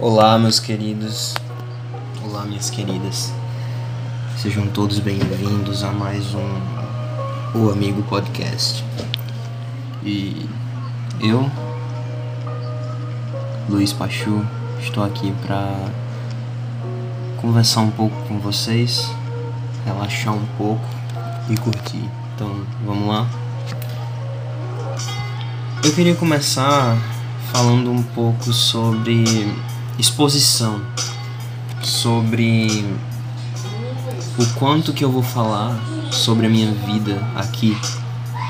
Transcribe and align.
Olá, 0.00 0.38
meus 0.38 0.60
queridos. 0.60 1.34
Olá, 2.22 2.44
minhas 2.44 2.70
queridas. 2.70 3.32
Sejam 4.36 4.68
todos 4.68 5.00
bem-vindos 5.00 5.82
a 5.82 5.90
mais 5.90 6.24
um 6.36 7.58
O 7.58 7.68
Amigo 7.72 8.00
Podcast. 8.04 8.84
E 10.04 10.48
eu, 11.20 11.50
Luiz 13.68 13.92
Pachu, 13.92 14.46
estou 14.80 15.02
aqui 15.02 15.34
para 15.44 15.68
conversar 17.40 17.80
um 17.80 17.90
pouco 17.90 18.14
com 18.28 18.38
vocês, 18.38 19.10
relaxar 19.84 20.32
um 20.32 20.46
pouco 20.56 20.86
e 21.50 21.56
curtir. 21.56 22.08
Então, 22.36 22.64
vamos 22.86 23.08
lá. 23.08 23.26
Eu 25.82 25.92
queria 25.92 26.14
começar 26.14 26.96
falando 27.52 27.90
um 27.90 28.02
pouco 28.02 28.52
sobre 28.52 29.24
exposição, 29.98 30.80
sobre 31.82 32.84
o 34.38 34.46
quanto 34.54 34.92
que 34.92 35.04
eu 35.04 35.10
vou 35.10 35.22
falar 35.22 35.76
sobre 36.12 36.46
a 36.46 36.48
minha 36.48 36.70
vida 36.72 37.20
aqui. 37.34 37.76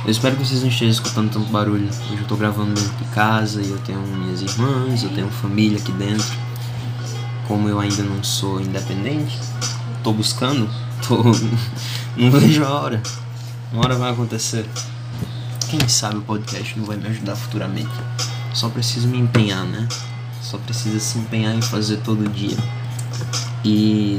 Eu 0.05 0.10
espero 0.10 0.36
que 0.36 0.46
vocês 0.46 0.60
não 0.60 0.69
estejam 0.69 0.91
escutando 0.91 1.32
tanto 1.32 1.50
barulho. 1.50 1.88
Hoje 1.88 2.19
eu 2.20 2.27
tô 2.27 2.36
gravando 2.36 2.74
dentro 2.74 2.96
de 2.96 3.05
casa 3.06 3.62
e 3.62 3.70
eu 3.70 3.78
tenho 3.78 4.00
minhas 4.00 4.42
irmãs, 4.42 5.02
eu 5.02 5.10
tenho 5.10 5.28
família 5.28 5.78
aqui 5.78 5.92
dentro. 5.92 6.27
Como 7.46 7.69
eu 7.69 7.80
ainda 7.80 8.02
não 8.02 8.22
sou 8.22 8.60
independente, 8.60 9.38
tô 10.05 10.12
buscando, 10.12 10.69
tô 11.08 11.22
não 12.16 12.30
vejo 12.30 12.64
a 12.64 12.70
hora. 12.70 13.02
Uma 13.72 13.84
hora 13.84 13.96
vai 13.96 14.10
acontecer. 14.10 14.66
Quem 15.70 15.88
sabe 15.88 16.19
o 16.19 16.22
podcast 16.22 16.78
não 16.78 16.84
vai 16.84 16.96
me 16.96 17.06
ajudar 17.08 17.36
futuramente. 17.36 17.92
Só 18.55 18.69
preciso 18.69 19.08
me 19.08 19.19
empenhar, 19.19 19.64
né? 19.64 19.88
Só 20.41 20.59
precisa 20.59 20.98
se 20.98 21.19
empenhar 21.19 21.55
em 21.55 21.62
fazer 21.62 21.98
todo 21.98 22.28
dia. 22.28 22.56
E 23.65 24.19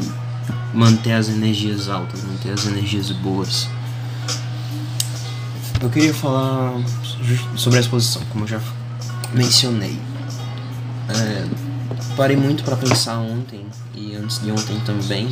manter 0.73 1.14
as 1.14 1.30
energias 1.30 1.89
altas, 1.89 2.23
manter 2.23 2.52
as 2.52 2.66
energias 2.66 3.11
boas. 3.11 3.67
Eu 5.81 5.89
queria 5.89 6.14
falar 6.14 6.73
sobre 7.56 7.78
a 7.78 7.81
exposição, 7.81 8.22
como 8.31 8.44
eu 8.44 8.48
já 8.48 8.61
mencionei. 9.34 9.98
É, 11.09 11.48
parei 12.16 12.36
muito 12.36 12.64
para 12.64 12.76
pensar 12.76 13.17
ontem 13.17 13.66
e 13.95 14.16
antes 14.16 14.39
de 14.42 14.52
ontem 14.52 14.80
também. 14.81 15.30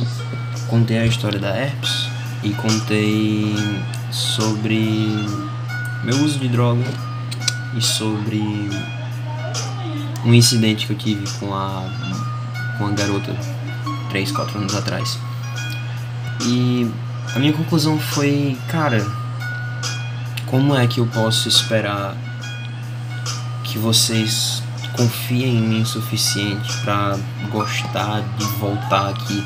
Contei 0.68 0.98
a 0.98 1.06
história 1.06 1.38
da 1.38 1.54
herpes 1.56 2.08
e 2.42 2.50
contei 2.50 3.54
sobre 4.10 5.26
meu 6.04 6.16
uso 6.24 6.38
de 6.38 6.48
droga 6.48 6.84
e 7.76 7.82
sobre 7.82 8.70
um 10.24 10.34
incidente 10.34 10.86
que 10.86 10.92
eu 10.92 10.98
tive 10.98 11.26
com 11.38 11.54
a 11.54 11.84
com 12.78 12.86
a 12.86 12.90
garota 12.90 13.36
3, 14.10 14.32
4 14.32 14.58
anos 14.58 14.74
atrás. 14.74 15.18
E 16.42 16.90
a 17.34 17.38
minha 17.38 17.52
conclusão 17.52 17.98
foi, 17.98 18.56
cara, 18.68 19.04
como 20.46 20.74
é 20.74 20.86
que 20.86 21.00
eu 21.00 21.06
posso 21.06 21.48
esperar 21.48 22.16
que 23.64 23.78
vocês 23.78 24.62
confiem 24.96 25.58
em 25.58 25.62
mim 25.62 25.82
o 25.82 25.86
suficiente 25.86 26.72
para 26.82 27.18
gostar 27.50 28.22
de 28.38 28.44
voltar 28.58 29.10
aqui? 29.10 29.44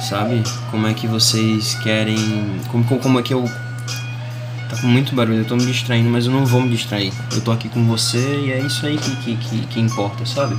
Sabe? 0.00 0.42
Como 0.70 0.86
é 0.86 0.94
que 0.94 1.06
vocês 1.06 1.74
querem. 1.76 2.60
Como, 2.68 2.84
como 2.84 3.18
é 3.18 3.22
que 3.22 3.34
eu 3.34 3.48
Tá 4.70 4.76
com 4.80 4.86
muito 4.86 5.16
barulho, 5.16 5.38
eu 5.38 5.44
tô 5.44 5.56
me 5.56 5.66
distraindo, 5.66 6.08
mas 6.08 6.26
eu 6.26 6.32
não 6.32 6.46
vou 6.46 6.62
me 6.62 6.70
distrair. 6.70 7.12
Eu 7.32 7.40
tô 7.40 7.50
aqui 7.50 7.68
com 7.68 7.84
você 7.86 8.18
e 8.18 8.52
é 8.52 8.60
isso 8.60 8.86
aí 8.86 8.96
que, 8.96 9.16
que, 9.16 9.36
que, 9.36 9.66
que 9.66 9.80
importa, 9.80 10.24
sabe? 10.24 10.56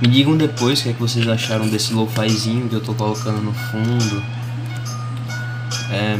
Me 0.00 0.08
digam 0.08 0.36
depois 0.36 0.80
o 0.80 0.82
que, 0.82 0.88
é 0.88 0.92
que 0.92 0.98
vocês 0.98 1.28
acharam 1.28 1.68
desse 1.68 1.94
lo-fizinho 1.94 2.68
que 2.68 2.74
eu 2.74 2.80
tô 2.80 2.92
colocando 2.92 3.40
no 3.40 3.52
fundo. 3.52 4.20
É, 5.92 6.18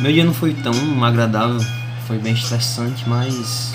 meu 0.00 0.12
dia 0.12 0.22
não 0.22 0.34
foi 0.34 0.52
tão 0.52 1.02
agradável, 1.02 1.58
foi 2.06 2.18
bem 2.18 2.34
estressante, 2.34 3.08
mas 3.08 3.72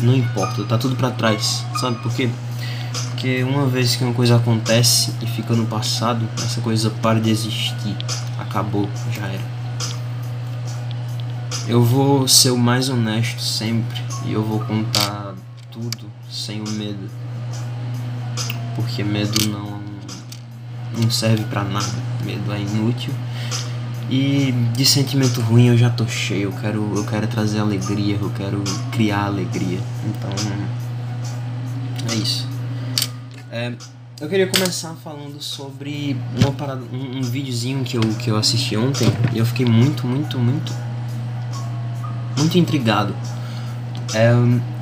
não 0.00 0.14
importa, 0.14 0.64
tá 0.64 0.76
tudo 0.76 0.96
para 0.96 1.10
trás, 1.12 1.64
sabe 1.80 1.96
por 2.02 2.12
quê? 2.14 2.28
Porque 3.10 3.42
uma 3.42 3.66
vez 3.66 3.96
que 3.96 4.04
uma 4.04 4.12
coisa 4.12 4.36
acontece 4.36 5.14
e 5.22 5.26
fica 5.26 5.54
no 5.54 5.64
passado, 5.64 6.28
essa 6.36 6.60
coisa 6.60 6.90
para 6.90 7.18
de 7.18 7.30
existir, 7.30 7.96
acabou, 8.38 8.86
já 9.12 9.26
era. 9.26 9.57
Eu 11.68 11.82
vou 11.82 12.26
ser 12.26 12.50
o 12.50 12.56
mais 12.56 12.88
honesto 12.88 13.42
sempre 13.42 14.02
e 14.24 14.32
eu 14.32 14.42
vou 14.42 14.58
contar 14.60 15.34
tudo 15.70 16.10
sem 16.30 16.62
o 16.62 16.70
medo. 16.70 17.10
Porque 18.74 19.04
medo 19.04 19.50
não 19.50 19.78
não 20.98 21.10
serve 21.10 21.44
para 21.44 21.62
nada. 21.64 21.92
Medo 22.24 22.50
é 22.54 22.60
inútil. 22.62 23.12
E 24.08 24.50
de 24.74 24.86
sentimento 24.86 25.42
ruim 25.42 25.66
eu 25.66 25.76
já 25.76 25.90
tô 25.90 26.06
cheio. 26.06 26.44
Eu 26.44 26.52
quero 26.52 26.92
eu 26.96 27.04
quero 27.04 27.26
trazer 27.26 27.58
alegria, 27.58 28.16
eu 28.18 28.30
quero 28.30 28.64
criar 28.90 29.26
alegria. 29.26 29.80
Então 30.06 30.30
é 32.10 32.14
isso. 32.14 32.48
É, 33.52 33.74
eu 34.18 34.28
queria 34.28 34.46
começar 34.46 34.94
falando 35.04 35.42
sobre 35.42 36.16
uma 36.34 36.50
parada, 36.50 36.80
um, 36.90 37.18
um 37.18 37.22
videozinho 37.22 37.84
que 37.84 37.98
eu, 37.98 38.02
que 38.18 38.30
eu 38.30 38.38
assisti 38.38 38.74
ontem 38.74 39.06
e 39.34 39.38
eu 39.38 39.44
fiquei 39.44 39.66
muito, 39.66 40.06
muito, 40.06 40.38
muito 40.38 40.87
muito 42.38 42.58
intrigado. 42.58 43.14
É, 44.14 44.32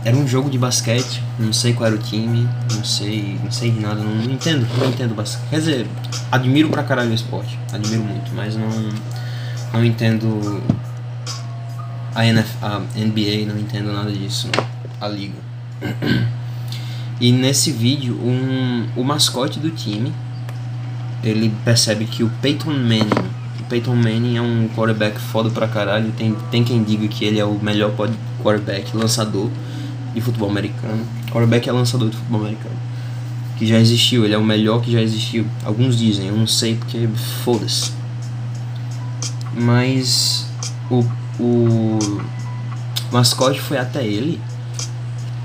era 0.04 0.16
um 0.16 0.26
jogo 0.26 0.48
de 0.48 0.56
basquete, 0.56 1.20
não 1.38 1.52
sei 1.52 1.72
qual 1.72 1.88
era 1.88 1.96
o 1.96 1.98
time, 1.98 2.48
não 2.72 2.84
sei, 2.84 3.38
não 3.42 3.50
sei 3.50 3.72
nada, 3.72 3.96
não, 3.96 4.14
não 4.14 4.32
entendo, 4.32 4.66
não 4.78 4.88
entendo 4.88 5.14
basquete. 5.14 5.48
Quer 5.50 5.58
dizer, 5.58 5.86
admiro 6.30 6.68
pra 6.68 6.84
caralho 6.84 7.10
o 7.10 7.14
esporte, 7.14 7.58
admiro 7.72 8.04
muito, 8.04 8.32
mas 8.32 8.54
não, 8.54 8.68
não 9.72 9.84
entendo 9.84 10.62
a, 12.14 12.24
NF, 12.24 12.50
a 12.62 12.78
NBA, 12.78 13.52
não 13.52 13.58
entendo 13.58 13.92
nada 13.92 14.12
disso, 14.12 14.48
não, 14.56 14.64
a 15.00 15.08
liga. 15.08 15.34
E 17.18 17.32
nesse 17.32 17.72
vídeo, 17.72 18.14
um, 18.22 18.86
o 18.94 19.02
mascote 19.02 19.58
do 19.58 19.70
time, 19.70 20.12
ele 21.24 21.50
percebe 21.64 22.04
que 22.04 22.22
o 22.22 22.28
Peyton 22.42 22.72
Manning 22.72 23.35
Peyton 23.68 23.94
Manning 23.94 24.36
é 24.36 24.42
um 24.42 24.68
quarterback 24.74 25.18
foda 25.18 25.50
pra 25.50 25.66
caralho. 25.66 26.12
Tem, 26.12 26.34
tem 26.50 26.64
quem 26.64 26.82
diga 26.82 27.06
que 27.08 27.24
ele 27.24 27.38
é 27.38 27.44
o 27.44 27.58
melhor 27.58 27.92
quarterback 28.42 28.96
lançador 28.96 29.50
de 30.14 30.20
futebol 30.20 30.48
americano. 30.48 31.04
Quarterback 31.30 31.68
é 31.68 31.72
lançador 31.72 32.08
de 32.08 32.16
futebol 32.16 32.40
americano. 32.40 32.76
Que 33.58 33.66
já 33.66 33.78
existiu, 33.78 34.24
ele 34.24 34.34
é 34.34 34.38
o 34.38 34.44
melhor 34.44 34.80
que 34.80 34.92
já 34.92 35.00
existiu. 35.00 35.46
Alguns 35.64 35.98
dizem, 35.98 36.28
eu 36.28 36.36
não 36.36 36.46
sei 36.46 36.76
porque 36.76 37.08
foda-se. 37.44 37.92
Mas 39.54 40.46
o, 40.90 41.04
o 41.40 41.98
mascote 43.10 43.60
foi 43.60 43.78
até 43.78 44.04
ele 44.06 44.40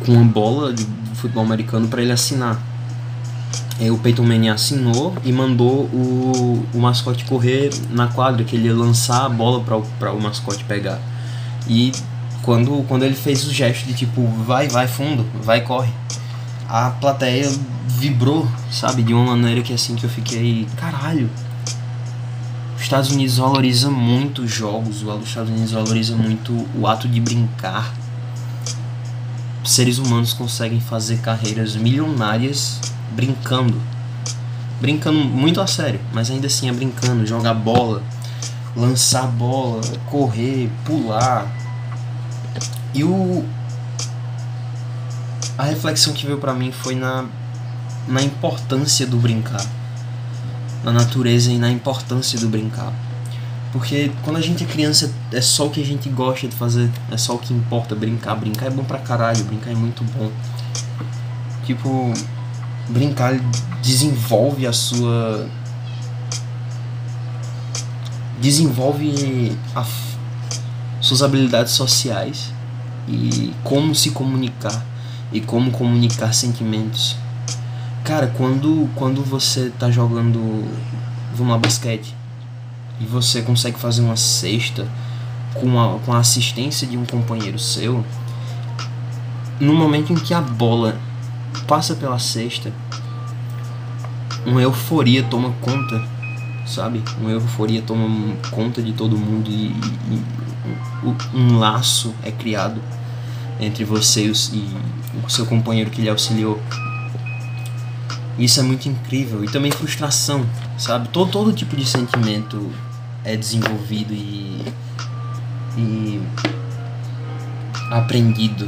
com 0.06 0.14
uma 0.14 0.26
bola 0.26 0.74
de 0.74 0.86
futebol 1.16 1.44
americano 1.44 1.88
para 1.88 2.02
ele 2.02 2.12
assinar. 2.12 2.71
É, 3.81 3.90
o 3.90 3.97
Peyton 3.97 4.22
Manning 4.22 4.50
assinou 4.50 5.16
e 5.24 5.31
mandou 5.31 5.86
o, 5.86 6.64
o 6.72 6.80
mascote 6.80 7.25
correr 7.25 7.72
na 7.90 8.08
quadra, 8.08 8.44
que 8.44 8.56
ele 8.56 8.68
ia 8.68 8.75
lançar 8.75 9.25
a 9.25 9.30
bola 9.30 9.64
para 9.97 10.12
o 10.12 10.22
mascote 10.22 10.64
pegar. 10.66 11.00
E 11.68 11.92
quando, 12.44 12.86
quando 12.88 13.02
ele 13.02 13.16
fez 13.16 13.44
o 13.47 13.52
gesto 13.52 13.88
de 13.88 13.96
tipo, 13.96 14.24
vai, 14.46 14.68
vai 14.68 14.88
fundo, 14.88 15.25
vai, 15.42 15.62
corre, 15.62 15.92
a 16.69 16.92
plateia 16.92 17.52
vibrou, 17.88 18.47
sabe, 18.72 19.02
de 19.02 19.16
uma 19.16 19.36
maneira 19.36 19.64
que 19.64 19.74
assim 19.74 19.96
que 19.96 20.03
eu 20.03 20.09
fiquei, 20.12 20.68
caralho. 20.78 21.28
Os 22.75 22.84
Estados 22.84 23.09
Unidos 23.09 23.38
valoriza 23.38 23.90
muito 23.90 24.44
os 24.44 24.52
jogos, 24.52 25.02
os 25.02 25.28
Estados 25.28 25.50
Unidos 25.50 25.72
valoriza 25.72 26.16
muito 26.16 26.68
o 26.78 26.86
ato 26.86 27.08
de 27.08 27.19
brincar. 27.19 27.92
Seres 29.63 29.98
humanos 29.98 30.34
conseguem 30.34 30.80
fazer 30.80 31.18
carreiras 31.18 31.75
milionárias 31.75 32.80
brincando. 33.12 33.80
Brincando 34.80 35.19
muito 35.19 35.62
a 35.62 35.68
sério, 35.68 36.00
mas 36.12 36.30
ainda 36.31 36.48
assim 36.48 36.68
é 36.68 36.74
brincando, 36.74 37.25
jogar 37.25 37.54
bola, 37.54 38.02
lançar 38.75 39.28
bola, 39.28 39.81
correr, 40.10 40.72
pular. 40.86 41.48
E 42.94 43.04
o 43.04 43.46
a 45.58 45.63
reflexão 45.63 46.13
que 46.13 46.25
veio 46.25 46.40
para 46.40 46.54
mim 46.54 46.72
foi 46.72 46.96
na 46.96 47.25
na 48.08 48.22
importância 48.22 49.06
do 49.06 49.18
brincar. 49.18 49.64
Na 50.84 50.92
natureza 50.92 51.52
e 51.52 51.60
na 51.60 51.69
importância 51.69 52.40
do 52.40 52.50
brincar. 52.50 52.92
Porque 53.72 54.12
quando 54.24 54.38
a 54.38 54.42
gente 54.42 54.64
é 54.64 54.68
criança 54.68 55.14
é 55.31 55.40
só 55.40 55.68
o 55.68 55.69
que 55.69 55.81
a 55.81 55.86
gente 55.86 56.10
gosta 56.10 56.48
de 56.48 56.56
fazer, 56.56 56.90
é 57.10 57.18
só 57.18 57.36
o 57.36 57.38
que 57.38 57.54
importa, 57.54 57.96
brincar. 57.96 58.36
Brincar 58.36 58.66
é 58.66 58.69
bom 58.69 58.84
pra 58.84 59.00
caralho, 59.00 59.44
brincar 59.46 59.72
é 59.72 59.75
muito 59.75 60.04
bom. 60.04 60.30
Tipo, 61.66 62.14
brincar 62.89 63.33
desenvolve 63.81 64.68
a 64.68 64.74
sua 64.74 65.48
desenvolve 68.39 69.56
a, 69.75 69.86
suas 71.00 71.22
habilidades 71.22 71.74
sociais 71.74 72.51
e 73.07 73.54
como 73.63 73.94
se 73.94 74.12
comunicar 74.12 74.83
e 75.31 75.39
como 75.39 75.72
comunicar 75.72 76.33
sentimentos. 76.33 77.16
Cara, 78.04 78.28
quando, 78.36 78.89
quando 78.95 79.24
você 79.24 79.72
tá 79.78 79.89
jogando, 79.92 80.68
vamos 81.33 81.54
lá, 81.54 81.57
basquete, 81.57 82.16
e 83.00 83.06
você 83.06 83.42
consegue 83.42 83.80
fazer 83.80 84.01
uma 84.01 84.16
cesta 84.16 84.88
com 85.54 85.80
a, 85.80 86.00
com 86.00 86.13
a 86.13 86.18
assistência 86.18 86.88
de 86.88 86.98
um 86.98 87.06
companheiro 87.06 87.60
seu, 87.60 88.04
no 89.60 89.74
momento 89.74 90.12
em 90.12 90.16
que 90.16 90.33
a 90.33 90.42
bola 90.42 90.98
passa 91.68 91.95
pela 91.95 92.19
cesta, 92.19 92.71
uma 94.45 94.62
euforia 94.62 95.24
toma 95.24 95.53
conta, 95.62 96.03
sabe? 96.65 97.03
Uma 97.19 97.31
euforia 97.31 97.81
toma 97.81 98.36
conta 98.50 98.81
de 98.81 98.94
todo 98.94 99.18
mundo 99.18 99.50
e, 99.50 99.68
e, 100.09 100.21
e 101.03 101.38
um 101.38 101.57
laço 101.57 102.13
é 102.24 102.31
criado 102.31 102.81
entre 103.59 103.83
você 103.83 104.25
e 104.25 104.69
o 105.25 105.30
seu 105.30 105.45
companheiro 105.45 105.89
que 105.89 106.01
lhe 106.01 106.09
auxiliou. 106.09 106.59
Isso 108.38 108.59
é 108.59 108.63
muito 108.63 108.88
incrível. 108.88 109.44
E 109.44 109.47
também 109.47 109.71
frustração, 109.71 110.45
sabe? 110.77 111.09
Todo, 111.09 111.31
todo 111.31 111.54
tipo 111.54 111.75
de 111.75 111.86
sentimento 111.86 112.71
é 113.24 113.36
desenvolvido 113.36 114.13
e, 114.13 114.65
e 115.77 116.21
aprendido 117.92 118.68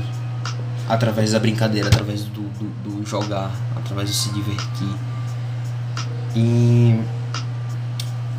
através 0.88 1.32
da 1.32 1.40
brincadeira, 1.40 1.88
através 1.88 2.24
do, 2.24 2.42
do, 2.42 3.00
do 3.00 3.06
jogar, 3.06 3.52
através 3.76 4.10
de 4.10 4.16
se 4.16 4.30
divertir. 4.32 4.96
E 6.36 7.00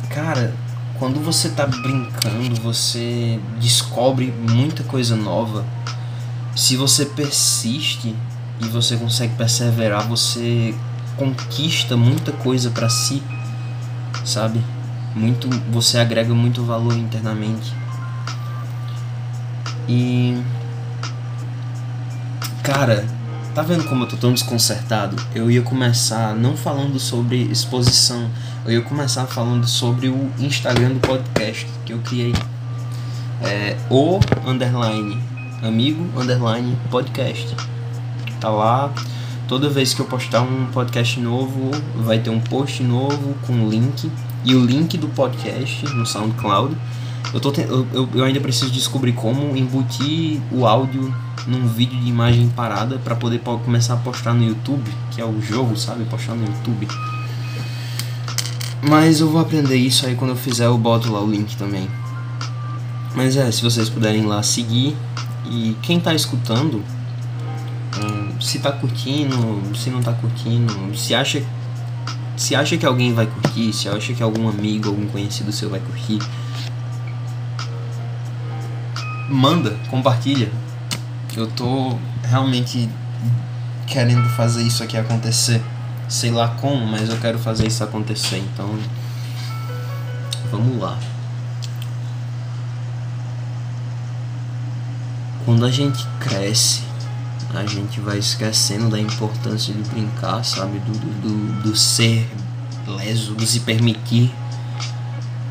cara, 0.09 0.53
quando 0.97 1.19
você 1.19 1.49
tá 1.49 1.65
brincando, 1.65 2.55
você 2.61 3.39
descobre 3.59 4.33
muita 4.49 4.83
coisa 4.83 5.15
nova. 5.15 5.65
Se 6.55 6.77
você 6.77 7.05
persiste 7.05 8.15
e 8.61 8.67
você 8.67 8.95
consegue 8.95 9.35
perseverar, 9.35 10.07
você 10.07 10.73
conquista 11.17 11.97
muita 11.97 12.31
coisa 12.31 12.69
para 12.69 12.89
si, 12.89 13.21
sabe? 14.23 14.61
Muito, 15.13 15.49
você 15.71 15.97
agrega 15.97 16.33
muito 16.33 16.63
valor 16.63 16.97
internamente. 16.97 17.73
E 19.87 20.41
cara, 22.65 23.05
tá 23.53 23.61
vendo 23.61 23.83
como 23.83 24.03
eu 24.03 24.07
tô 24.07 24.17
tão 24.17 24.33
desconcertado? 24.33 25.15
Eu 25.35 25.51
ia 25.51 25.61
começar 25.61 26.35
não 26.35 26.57
falando 26.57 26.99
sobre 26.99 27.43
exposição, 27.43 28.27
eu 28.65 28.71
ia 28.71 28.81
começar 28.81 29.25
falando 29.27 29.67
sobre 29.67 30.09
o 30.09 30.31
Instagram 30.39 30.93
do 30.93 30.99
podcast 30.99 31.67
que 31.85 31.93
eu 31.93 31.99
criei. 31.99 32.33
É, 33.43 33.77
o 33.89 34.19
underline 34.47 35.21
amigo 35.61 36.03
underline 36.19 36.75
podcast. 36.89 37.55
Tá 38.39 38.49
lá 38.49 38.91
Toda 39.47 39.69
vez 39.69 39.93
que 39.93 39.99
eu 40.01 40.07
postar 40.07 40.41
um 40.41 40.65
podcast 40.73 41.19
novo, 41.19 41.69
vai 41.97 42.17
ter 42.17 42.31
um 42.31 42.39
post 42.39 42.81
novo 42.81 43.35
com 43.45 43.69
link 43.69 44.11
e 44.43 44.55
o 44.55 44.65
link 44.65 44.97
do 44.97 45.07
podcast 45.09 45.85
no 45.93 46.03
SoundCloud. 46.03 46.75
Eu, 47.31 47.39
tô 47.39 47.51
te... 47.51 47.61
eu, 47.61 47.85
eu, 47.93 48.23
ainda 48.23 48.39
preciso 48.39 48.71
descobrir 48.71 49.13
como 49.13 49.55
embutir 49.55 50.41
o 50.51 50.65
áudio 50.65 51.13
num 51.47 51.67
vídeo 51.67 51.99
de 51.99 52.09
imagem 52.09 52.49
parada 52.49 52.97
para 52.97 53.15
poder 53.15 53.39
começar 53.39 53.93
a 53.93 53.97
postar 53.97 54.33
no 54.33 54.43
YouTube, 54.43 54.89
que 55.11 55.21
é 55.21 55.25
o 55.25 55.41
jogo, 55.41 55.77
sabe? 55.77 56.03
Postar 56.05 56.35
no 56.35 56.45
YouTube. 56.45 56.87
Mas 58.87 59.19
eu 59.19 59.29
vou 59.29 59.41
aprender 59.41 59.75
isso 59.75 60.05
aí 60.05 60.15
quando 60.15 60.31
eu 60.31 60.35
fizer, 60.35 60.65
eu 60.65 60.77
boto 60.77 61.11
lá 61.11 61.21
o 61.21 61.29
link 61.29 61.55
também. 61.57 61.87
Mas 63.15 63.37
é, 63.37 63.49
se 63.51 63.61
vocês 63.61 63.89
puderem 63.89 64.25
lá 64.25 64.43
seguir. 64.43 64.95
E 65.47 65.77
quem 65.83 65.99
tá 65.99 66.11
escutando, 66.15 66.83
se 68.41 68.59
tá 68.59 68.71
curtindo, 68.71 69.61
se 69.75 69.91
não 69.91 70.01
tá 70.01 70.11
curtindo, 70.11 70.73
se 70.97 71.13
acha 71.13 71.43
se 72.37 72.53
acha 72.53 72.75
que 72.75 72.85
alguém 72.85 73.13
vai 73.13 73.27
curtir, 73.27 73.71
se 73.71 73.87
acha 73.87 74.13
que 74.13 74.21
algum 74.21 74.49
amigo, 74.49 74.89
algum 74.89 75.07
conhecido 75.07 75.53
seu 75.53 75.69
vai 75.69 75.79
curtir, 75.79 76.19
manda, 79.29 79.77
compartilha. 79.89 80.51
Eu 81.35 81.47
tô 81.47 81.97
realmente 82.23 82.89
querendo 83.87 84.27
fazer 84.29 84.63
isso 84.63 84.83
aqui 84.83 84.97
acontecer. 84.97 85.61
Sei 86.07 86.31
lá 86.31 86.47
como, 86.47 86.85
mas 86.85 87.09
eu 87.09 87.17
quero 87.17 87.37
fazer 87.37 87.67
isso 87.67 87.83
acontecer, 87.83 88.37
então 88.37 88.77
vamos 90.49 90.79
lá. 90.79 90.97
Quando 95.43 95.65
a 95.65 95.71
gente 95.71 96.07
cresce, 96.19 96.83
a 97.53 97.65
gente 97.65 97.99
vai 97.99 98.17
esquecendo 98.17 98.89
da 98.89 98.99
importância 98.99 99.73
de 99.73 99.81
brincar, 99.89 100.43
sabe? 100.43 100.79
Do, 100.79 100.91
do, 100.91 101.61
do, 101.63 101.75
ser 101.75 102.29
leso, 102.87 103.33
do 103.33 103.45
se 103.45 103.59
permitir, 103.59 104.33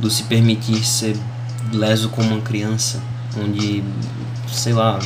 do 0.01 0.11
se 0.11 0.23
permitir 0.25 0.85
ser 0.85 1.17
leso 1.73 2.09
como 2.09 2.35
uma 2.35 2.41
criança, 2.41 3.03
onde, 3.37 3.85
sei 4.49 4.73
lá, 4.73 4.99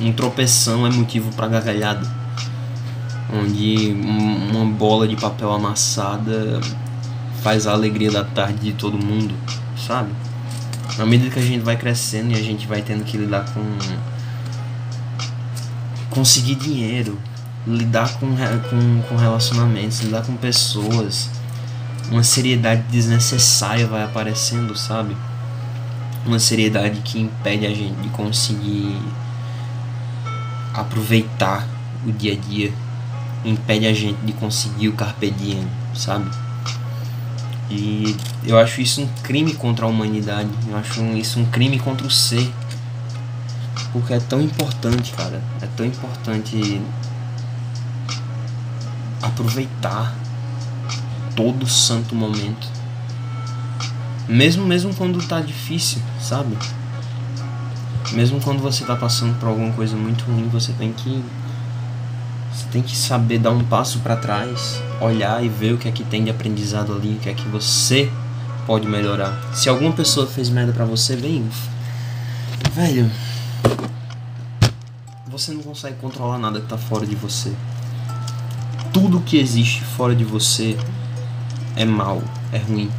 um 0.00 0.12
tropeção 0.12 0.86
é 0.86 0.90
motivo 0.90 1.32
para 1.34 1.48
gargalhada, 1.48 2.06
onde 3.32 3.94
uma 4.52 4.64
bola 4.64 5.06
de 5.06 5.16
papel 5.16 5.52
amassada 5.52 6.60
faz 7.42 7.66
a 7.66 7.72
alegria 7.72 8.10
da 8.10 8.24
tarde 8.24 8.58
de 8.58 8.72
todo 8.72 8.98
mundo, 8.98 9.34
sabe? 9.86 10.10
Na 10.98 11.06
medida 11.06 11.30
que 11.30 11.38
a 11.38 11.42
gente 11.42 11.62
vai 11.62 11.76
crescendo 11.76 12.32
e 12.32 12.34
a 12.34 12.42
gente 12.42 12.66
vai 12.66 12.82
tendo 12.82 13.04
que 13.04 13.16
lidar 13.16 13.44
com 13.52 13.60
conseguir 16.10 16.56
dinheiro, 16.56 17.16
lidar 17.66 18.18
com, 18.18 18.26
com, 18.68 19.02
com 19.08 19.16
relacionamentos, 19.16 20.00
lidar 20.00 20.22
com 20.22 20.36
pessoas. 20.36 21.30
Uma 22.10 22.24
seriedade 22.24 22.82
desnecessária 22.90 23.86
vai 23.86 24.02
aparecendo, 24.02 24.76
sabe? 24.76 25.16
Uma 26.26 26.40
seriedade 26.40 27.00
que 27.02 27.20
impede 27.20 27.64
a 27.66 27.70
gente 27.70 27.94
de 28.00 28.08
conseguir 28.08 29.00
aproveitar 30.74 31.66
o 32.06 32.12
dia 32.12 32.32
a 32.32 32.36
dia, 32.36 32.72
impede 33.44 33.86
a 33.86 33.92
gente 33.92 34.18
de 34.24 34.32
conseguir 34.32 34.88
o 34.88 34.92
carpe 34.92 35.30
diem, 35.30 35.66
sabe? 35.94 36.30
E 37.70 38.16
eu 38.44 38.58
acho 38.58 38.80
isso 38.80 39.02
um 39.02 39.08
crime 39.22 39.54
contra 39.54 39.86
a 39.86 39.88
humanidade, 39.88 40.50
eu 40.68 40.76
acho 40.76 41.02
isso 41.16 41.38
um 41.38 41.46
crime 41.46 41.78
contra 41.78 42.06
o 42.06 42.10
ser 42.10 42.50
porque 43.92 44.14
é 44.14 44.20
tão 44.20 44.40
importante, 44.40 45.12
cara. 45.12 45.42
É 45.60 45.66
tão 45.76 45.84
importante 45.84 46.80
aproveitar 49.22 50.14
todo 51.34 51.66
santo 51.66 52.14
momento. 52.14 52.68
Mesmo 54.28 54.64
mesmo 54.64 54.94
quando 54.94 55.20
tá 55.26 55.40
difícil, 55.40 56.00
sabe? 56.20 56.56
Mesmo 58.12 58.40
quando 58.40 58.60
você 58.60 58.84
tá 58.84 58.96
passando 58.96 59.38
por 59.38 59.48
alguma 59.48 59.72
coisa 59.72 59.96
muito 59.96 60.24
ruim, 60.24 60.48
você 60.48 60.72
tem 60.72 60.92
que 60.92 61.22
você 62.52 62.66
tem 62.72 62.82
que 62.82 62.96
saber 62.96 63.38
dar 63.38 63.52
um 63.52 63.64
passo 63.64 64.00
para 64.00 64.16
trás, 64.16 64.82
olhar 65.00 65.42
e 65.44 65.48
ver 65.48 65.74
o 65.74 65.78
que 65.78 65.88
é 65.88 65.92
que 65.92 66.02
tem 66.02 66.24
de 66.24 66.30
aprendizado 66.30 66.92
ali, 66.92 67.14
o 67.14 67.18
que 67.20 67.28
é 67.28 67.34
que 67.34 67.48
você 67.48 68.10
pode 68.66 68.86
melhorar. 68.86 69.32
Se 69.54 69.68
alguma 69.68 69.92
pessoa 69.92 70.26
fez 70.26 70.48
merda 70.48 70.72
para 70.72 70.84
você, 70.84 71.14
vem, 71.14 71.48
velho, 72.72 73.10
você 75.28 75.52
não 75.52 75.62
consegue 75.62 75.96
controlar 75.96 76.38
nada 76.38 76.60
que 76.60 76.66
tá 76.66 76.76
fora 76.76 77.06
de 77.06 77.14
você. 77.14 77.52
Tudo 78.92 79.20
que 79.20 79.38
existe 79.38 79.82
fora 79.82 80.14
de 80.14 80.24
você 80.24 80.76
é 81.76 81.84
mal, 81.84 82.20
é 82.52 82.58
ruim. 82.58 82.90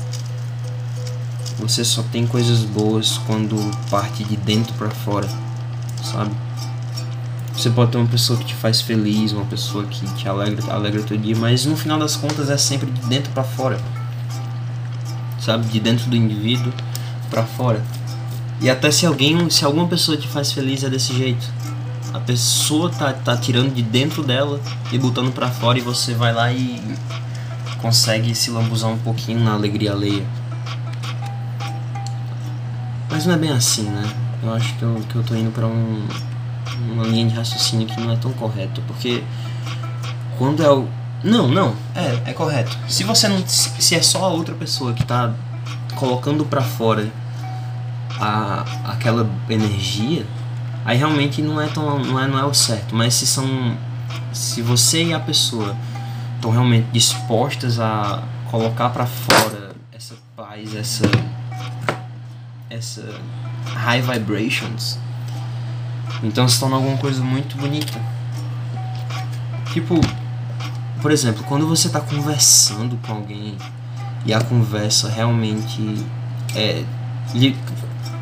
Você 1.61 1.85
só 1.85 2.03
tem 2.11 2.27
coisas 2.27 2.59
boas 2.59 3.19
quando 3.25 3.55
parte 3.89 4.23
de 4.23 4.35
dentro 4.35 4.73
para 4.73 4.89
fora, 4.89 5.29
sabe? 6.03 6.31
Você 7.55 7.69
pode 7.69 7.91
ter 7.91 7.97
uma 7.97 8.07
pessoa 8.07 8.37
que 8.37 8.45
te 8.45 8.55
faz 8.55 8.81
feliz, 8.81 9.31
uma 9.31 9.45
pessoa 9.45 9.85
que 9.85 10.05
te 10.15 10.27
alegra, 10.27 10.73
alegra 10.73 11.03
teu 11.03 11.17
dia, 11.17 11.35
mas 11.35 11.65
no 11.65 11.77
final 11.77 11.99
das 11.99 12.15
contas 12.15 12.49
é 12.49 12.57
sempre 12.57 12.89
de 12.89 13.01
dentro 13.07 13.31
para 13.31 13.43
fora. 13.43 13.79
Sabe? 15.39 15.67
De 15.67 15.79
dentro 15.79 16.09
do 16.09 16.15
indivíduo 16.15 16.73
para 17.29 17.43
fora. 17.43 17.83
E 18.59 18.69
até 18.69 18.91
se 18.91 19.05
alguém, 19.05 19.49
se 19.49 19.63
alguma 19.63 19.87
pessoa 19.87 20.17
te 20.17 20.27
faz 20.27 20.51
feliz 20.51 20.83
é 20.83 20.89
desse 20.89 21.13
jeito 21.13 21.47
a 22.13 22.19
pessoa 22.19 22.89
tá, 22.89 23.13
tá 23.13 23.37
tirando 23.37 23.73
de 23.73 23.81
dentro 23.81 24.21
dela 24.21 24.59
e 24.91 24.97
botando 24.97 25.33
para 25.33 25.49
fora 25.49 25.77
e 25.77 25.81
você 25.81 26.13
vai 26.13 26.33
lá 26.33 26.51
e 26.51 26.81
consegue 27.81 28.35
se 28.35 28.51
lambuzar 28.51 28.91
um 28.91 28.97
pouquinho 28.97 29.39
na 29.39 29.53
alegria 29.53 29.93
alheia. 29.93 30.25
Mas 33.21 33.27
não 33.27 33.35
é 33.35 33.37
bem 33.37 33.51
assim, 33.51 33.83
né? 33.83 34.03
Eu 34.41 34.51
acho 34.51 34.75
que 34.77 34.81
eu, 34.81 34.99
que 35.07 35.15
eu 35.15 35.21
tô 35.21 35.35
indo 35.35 35.51
pra 35.51 35.67
um, 35.67 36.07
uma 36.91 37.03
linha 37.03 37.27
de 37.27 37.35
raciocínio 37.35 37.85
que 37.85 38.01
não 38.01 38.11
é 38.11 38.15
tão 38.15 38.33
correto, 38.33 38.81
porque 38.87 39.23
quando 40.39 40.63
é 40.63 40.71
o. 40.71 40.87
Não, 41.23 41.47
não, 41.47 41.75
é, 41.93 42.31
é 42.31 42.33
correto. 42.33 42.75
Se 42.87 43.03
você 43.03 43.27
não. 43.27 43.45
Se 43.45 43.93
é 43.93 44.01
só 44.01 44.23
a 44.23 44.29
outra 44.29 44.55
pessoa 44.55 44.93
que 44.93 45.05
tá 45.05 45.31
colocando 45.93 46.43
para 46.45 46.63
fora 46.63 47.11
a, 48.19 48.65
aquela 48.85 49.29
energia, 49.47 50.25
aí 50.83 50.97
realmente 50.97 51.43
não 51.43 51.61
é 51.61 51.67
tão 51.67 51.99
não 51.99 52.19
é, 52.19 52.27
não 52.27 52.39
é 52.39 52.43
o 52.43 52.55
certo. 52.55 52.95
Mas 52.95 53.13
se 53.13 53.27
são 53.27 53.77
se 54.33 54.63
você 54.63 55.03
e 55.03 55.13
a 55.13 55.19
pessoa 55.19 55.75
estão 56.37 56.49
realmente 56.49 56.87
dispostas 56.91 57.79
a 57.79 58.23
colocar 58.49 58.89
para 58.89 59.05
fora 59.05 59.75
essa 59.93 60.15
paz, 60.35 60.73
essa 60.73 61.03
essa 62.81 63.03
high 63.75 64.01
vibrations, 64.01 64.97
então 66.23 66.47
se 66.47 66.59
torna 66.59 66.77
alguma 66.77 66.97
coisa 66.97 67.23
muito 67.23 67.55
bonita. 67.55 67.93
Tipo, 69.71 70.01
por 70.99 71.11
exemplo, 71.11 71.43
quando 71.43 71.67
você 71.67 71.87
está 71.87 72.01
conversando 72.01 72.97
com 73.05 73.13
alguém 73.13 73.55
e 74.25 74.33
a 74.33 74.41
conversa 74.41 75.09
realmente 75.09 76.03
é 76.55 76.83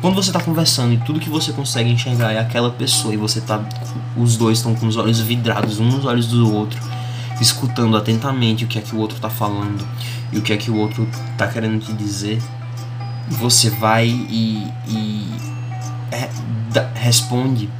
quando 0.00 0.14
você 0.14 0.28
está 0.28 0.40
conversando 0.40 0.92
e 0.92 0.98
tudo 0.98 1.18
que 1.18 1.28
você 1.28 1.52
consegue 1.52 1.90
enxergar 1.90 2.32
é 2.32 2.38
aquela 2.38 2.70
pessoa 2.70 3.12
e 3.12 3.16
você 3.16 3.40
tá 3.40 3.60
os 4.16 4.36
dois 4.36 4.58
estão 4.58 4.74
com 4.74 4.86
os 4.86 4.96
olhos 4.96 5.20
vidrados 5.20 5.80
um 5.80 5.86
nos 5.86 6.04
olhos 6.04 6.26
do 6.26 6.54
outro, 6.54 6.78
escutando 7.40 7.96
atentamente 7.96 8.64
o 8.64 8.68
que 8.68 8.78
é 8.78 8.82
que 8.82 8.94
o 8.94 8.98
outro 8.98 9.16
está 9.16 9.30
falando 9.30 9.86
e 10.32 10.38
o 10.38 10.42
que 10.42 10.52
é 10.52 10.56
que 10.56 10.70
o 10.70 10.76
outro 10.76 11.08
está 11.32 11.48
querendo 11.48 11.84
te 11.84 11.92
dizer, 11.92 12.40
você 13.30 13.70
vai 13.70 14.06
e, 14.06 14.70
e 14.88 15.30
é, 16.10 16.28
da, 16.72 16.88
responde 16.94 17.70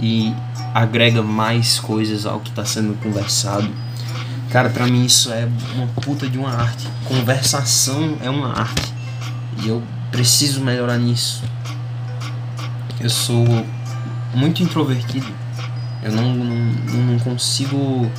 e 0.00 0.34
agrega 0.74 1.22
mais 1.22 1.78
coisas 1.78 2.26
ao 2.26 2.40
que 2.40 2.50
está 2.50 2.64
sendo 2.64 3.00
conversado. 3.00 3.68
Cara, 4.50 4.68
para 4.68 4.86
mim 4.86 5.04
isso 5.04 5.32
é 5.32 5.48
uma 5.74 5.86
puta 5.86 6.28
de 6.28 6.38
uma 6.38 6.50
arte. 6.50 6.86
Conversação 7.04 8.18
é 8.22 8.28
uma 8.28 8.58
arte. 8.58 8.92
E 9.62 9.68
eu 9.68 9.82
preciso 10.10 10.60
melhorar 10.60 10.98
nisso. 10.98 11.42
Eu 13.00 13.10
sou 13.10 13.44
muito 14.34 14.62
introvertido. 14.62 15.26
Eu 16.02 16.12
não, 16.12 16.34
não, 16.34 17.12
não 17.12 17.18
consigo. 17.18 18.10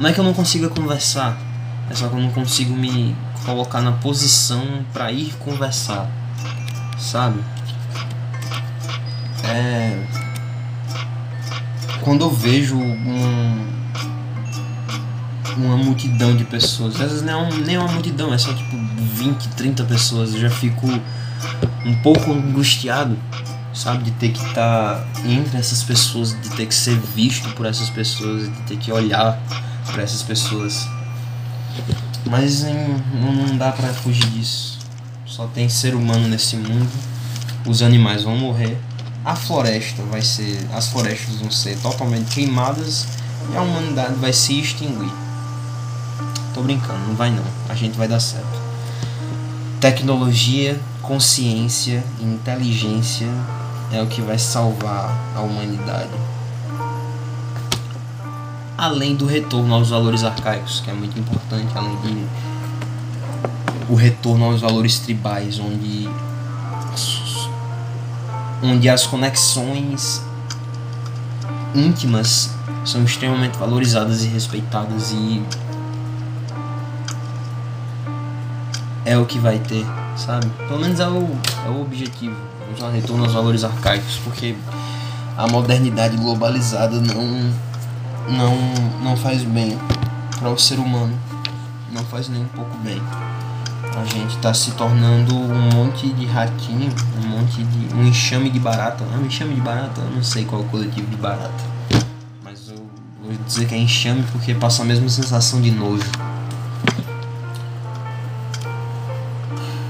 Não 0.00 0.08
é 0.08 0.12
que 0.12 0.20
eu 0.20 0.24
não 0.24 0.34
consiga 0.34 0.68
conversar, 0.68 1.38
é 1.90 1.94
só 1.94 2.08
que 2.08 2.14
eu 2.14 2.20
não 2.20 2.30
consigo 2.30 2.74
me 2.74 3.16
colocar 3.44 3.80
na 3.80 3.92
posição 3.92 4.84
para 4.92 5.10
ir 5.12 5.34
conversar, 5.38 6.10
sabe? 6.98 7.40
É. 9.44 10.04
Quando 12.02 12.24
eu 12.24 12.30
vejo 12.30 12.76
um, 12.76 13.66
uma 15.56 15.76
multidão 15.76 16.36
de 16.36 16.44
pessoas, 16.44 16.94
às 17.00 17.10
vezes 17.10 17.22
nem 17.22 17.34
é, 17.34 17.36
um, 17.36 17.48
nem 17.64 17.74
é 17.76 17.78
uma 17.78 17.92
multidão, 17.92 18.32
é 18.32 18.38
só 18.38 18.52
tipo 18.52 18.76
20, 18.76 19.48
30 19.48 19.84
pessoas, 19.84 20.34
eu 20.34 20.40
já 20.40 20.50
fico 20.50 20.86
um 21.84 21.94
pouco 22.02 22.32
angustiado, 22.32 23.16
sabe? 23.74 24.04
De 24.04 24.10
ter 24.12 24.30
que 24.30 24.38
estar 24.38 24.96
tá 24.96 25.06
entre 25.24 25.58
essas 25.58 25.82
pessoas, 25.82 26.30
de 26.40 26.50
ter 26.50 26.66
que 26.66 26.74
ser 26.74 26.96
visto 26.98 27.48
por 27.50 27.66
essas 27.66 27.90
pessoas, 27.90 28.44
de 28.44 28.62
ter 28.62 28.76
que 28.76 28.92
olhar 28.92 29.38
para 29.92 30.02
essas 30.02 30.22
pessoas. 30.22 30.86
Mas 32.28 32.64
não 32.64 33.56
dá 33.56 33.72
para 33.72 33.88
fugir 33.88 34.26
disso. 34.30 34.78
Só 35.26 35.46
tem 35.48 35.68
ser 35.68 35.94
humano 35.94 36.28
nesse 36.28 36.56
mundo. 36.56 36.88
Os 37.66 37.82
animais 37.82 38.22
vão 38.22 38.36
morrer. 38.36 38.78
A 39.24 39.34
floresta 39.34 40.02
vai 40.04 40.22
ser. 40.22 40.64
As 40.72 40.88
florestas 40.88 41.36
vão 41.36 41.50
ser 41.50 41.76
totalmente 41.78 42.32
queimadas 42.34 43.06
e 43.52 43.56
a 43.56 43.60
humanidade 43.60 44.14
vai 44.14 44.32
se 44.32 44.58
extinguir. 44.58 45.12
Tô 46.54 46.62
brincando, 46.62 47.00
não 47.08 47.16
vai 47.16 47.30
não. 47.30 47.44
A 47.68 47.74
gente 47.74 47.98
vai 47.98 48.06
dar 48.06 48.20
certo. 48.20 48.66
Tecnologia 49.80 50.80
consciência 51.06 52.02
e 52.20 52.24
inteligência 52.24 53.28
é 53.92 54.02
o 54.02 54.06
que 54.06 54.20
vai 54.20 54.38
salvar 54.38 55.16
a 55.34 55.40
humanidade. 55.40 56.10
Além 58.76 59.14
do 59.14 59.24
retorno 59.24 59.74
aos 59.74 59.90
valores 59.90 60.24
arcaicos, 60.24 60.80
que 60.80 60.90
é 60.90 60.92
muito 60.92 61.18
importante, 61.18 61.70
além 61.74 61.96
de 62.00 62.26
o 63.88 63.94
retorno 63.94 64.44
aos 64.44 64.60
valores 64.60 64.98
tribais, 64.98 65.58
onde 65.58 66.08
onde 68.62 68.88
as 68.88 69.06
conexões 69.06 70.22
íntimas 71.74 72.50
são 72.84 73.04
extremamente 73.04 73.56
valorizadas 73.58 74.24
e 74.24 74.28
respeitadas 74.28 75.12
e 75.12 75.42
é 79.04 79.16
o 79.16 79.26
que 79.26 79.38
vai 79.38 79.58
ter 79.58 79.84
sabe? 80.16 80.46
Pelo 80.66 80.80
menos 80.80 80.98
é 80.98 81.06
o, 81.06 81.38
é 81.66 81.70
o 81.70 81.82
objetivo. 81.82 82.36
Lá, 82.80 82.90
retorno 82.90 83.24
aos 83.24 83.32
valores 83.32 83.64
arcaicos, 83.64 84.18
porque 84.24 84.54
a 85.36 85.46
modernidade 85.46 86.16
globalizada 86.16 87.00
não, 87.00 87.52
não, 88.28 88.56
não 89.02 89.16
faz 89.16 89.42
bem 89.44 89.78
para 90.38 90.50
o 90.50 90.58
ser 90.58 90.78
humano. 90.78 91.18
Não 91.92 92.04
faz 92.04 92.28
nem 92.28 92.42
um 92.42 92.48
pouco 92.48 92.76
bem. 92.78 93.00
A 93.96 94.04
gente 94.04 94.36
está 94.36 94.52
se 94.52 94.72
tornando 94.72 95.34
um 95.34 95.70
monte 95.74 96.12
de 96.12 96.26
ratinho, 96.26 96.92
um 97.16 97.28
monte 97.28 97.62
de. 97.62 97.94
um 97.94 98.04
enxame 98.04 98.50
de 98.50 98.60
barata. 98.60 99.02
É 99.02 99.16
um 99.16 99.24
enxame 99.24 99.54
de 99.54 99.60
barata? 99.62 100.02
Eu 100.02 100.10
não 100.10 100.22
sei 100.22 100.44
qual 100.44 100.60
é 100.60 100.64
o 100.66 100.68
coletivo 100.68 101.06
de 101.06 101.16
barata. 101.16 101.64
Mas 102.44 102.68
eu 102.68 102.76
vou 103.22 103.32
dizer 103.46 103.66
que 103.66 103.74
é 103.74 103.78
enxame 103.78 104.22
porque 104.30 104.54
passa 104.54 104.82
a 104.82 104.84
mesma 104.84 105.08
sensação 105.08 105.62
de 105.62 105.70
nojo. 105.70 106.04